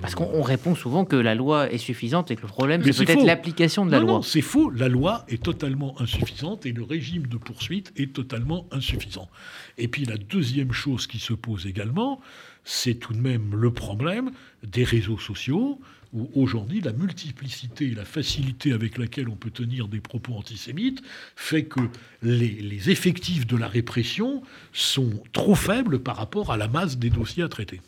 Parce 0.00 0.14
qu'on 0.14 0.40
répond 0.40 0.74
souvent 0.74 1.04
que 1.04 1.16
la 1.16 1.34
loi 1.34 1.70
est 1.70 1.76
suffisante 1.76 2.30
et 2.30 2.36
que 2.36 2.42
le 2.42 2.48
problème, 2.48 2.82
c'est 2.82 3.04
peut-être 3.04 3.26
l'application 3.26 3.84
de 3.84 3.90
la 3.90 4.00
loi. 4.00 4.12
Non, 4.12 4.22
c'est 4.22 4.40
faux. 4.40 4.70
La 4.70 4.88
loi 4.88 5.26
est 5.28 5.42
totalement 5.42 6.00
insuffisante 6.00 6.64
et 6.64 6.72
le 6.72 6.84
régime 6.84 7.26
de 7.26 7.36
poursuite 7.36 7.92
est 7.96 8.14
totalement 8.14 8.66
insuffisant. 8.70 9.28
Et 9.76 9.88
puis 9.88 10.06
la 10.06 10.16
deuxième 10.16 10.72
chose 10.72 11.06
qui 11.06 11.18
se 11.18 11.34
pose 11.34 11.66
également, 11.66 12.22
c'est 12.64 12.94
tout 12.94 13.12
de 13.12 13.20
même 13.20 13.54
le 13.54 13.70
problème 13.70 14.30
des 14.62 14.84
réseaux 14.84 15.18
sociaux, 15.18 15.78
où 16.12 16.30
aujourd'hui 16.34 16.80
la 16.80 16.92
multiplicité 16.92 17.86
et 17.86 17.94
la 17.94 18.04
facilité 18.04 18.72
avec 18.72 18.98
laquelle 18.98 19.28
on 19.28 19.36
peut 19.36 19.50
tenir 19.50 19.88
des 19.88 20.00
propos 20.00 20.34
antisémites 20.34 21.02
fait 21.34 21.64
que 21.64 21.80
les, 22.22 22.90
effectifs 22.90 23.46
de 23.46 23.56
la 23.56 23.68
répression 23.68 24.42
sont 24.72 25.22
trop 25.32 25.54
faibles 25.54 25.98
par 25.98 26.16
rapport 26.16 26.52
à 26.52 26.56
la 26.56 26.68
masse 26.68 26.98
des 26.98 27.10
dossiers 27.10 27.42
à 27.42 27.48
traiter. 27.48 27.80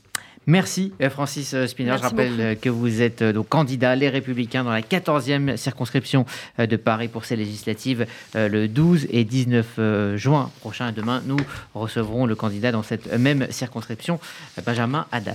Merci 0.48 0.94
euh, 1.02 1.10
Francis 1.10 1.52
euh, 1.52 1.66
Spinner. 1.66 1.94
Je 1.98 2.02
rappelle 2.02 2.40
euh, 2.40 2.54
que 2.54 2.70
vous 2.70 3.02
êtes 3.02 3.22
donc 3.22 3.50
candidat 3.50 3.94
Les 3.94 4.08
Républicains 4.08 4.64
dans 4.64 4.70
la 4.70 4.80
14e 4.80 5.58
circonscription 5.58 6.24
de 6.58 6.76
Paris 6.76 7.08
pour 7.08 7.26
ces 7.26 7.36
législatives 7.36 8.06
le 8.34 8.66
12 8.66 9.08
et 9.10 9.24
19 9.24 10.16
juin 10.16 10.50
prochain. 10.60 10.92
Demain, 10.92 11.22
nous 11.26 11.36
recevrons 11.74 12.24
le 12.24 12.34
candidat 12.34 12.72
dans 12.72 12.82
cette 12.82 13.12
même 13.18 13.46
circonscription, 13.50 14.18
Benjamin 14.64 15.06
Haddad. 15.12 15.26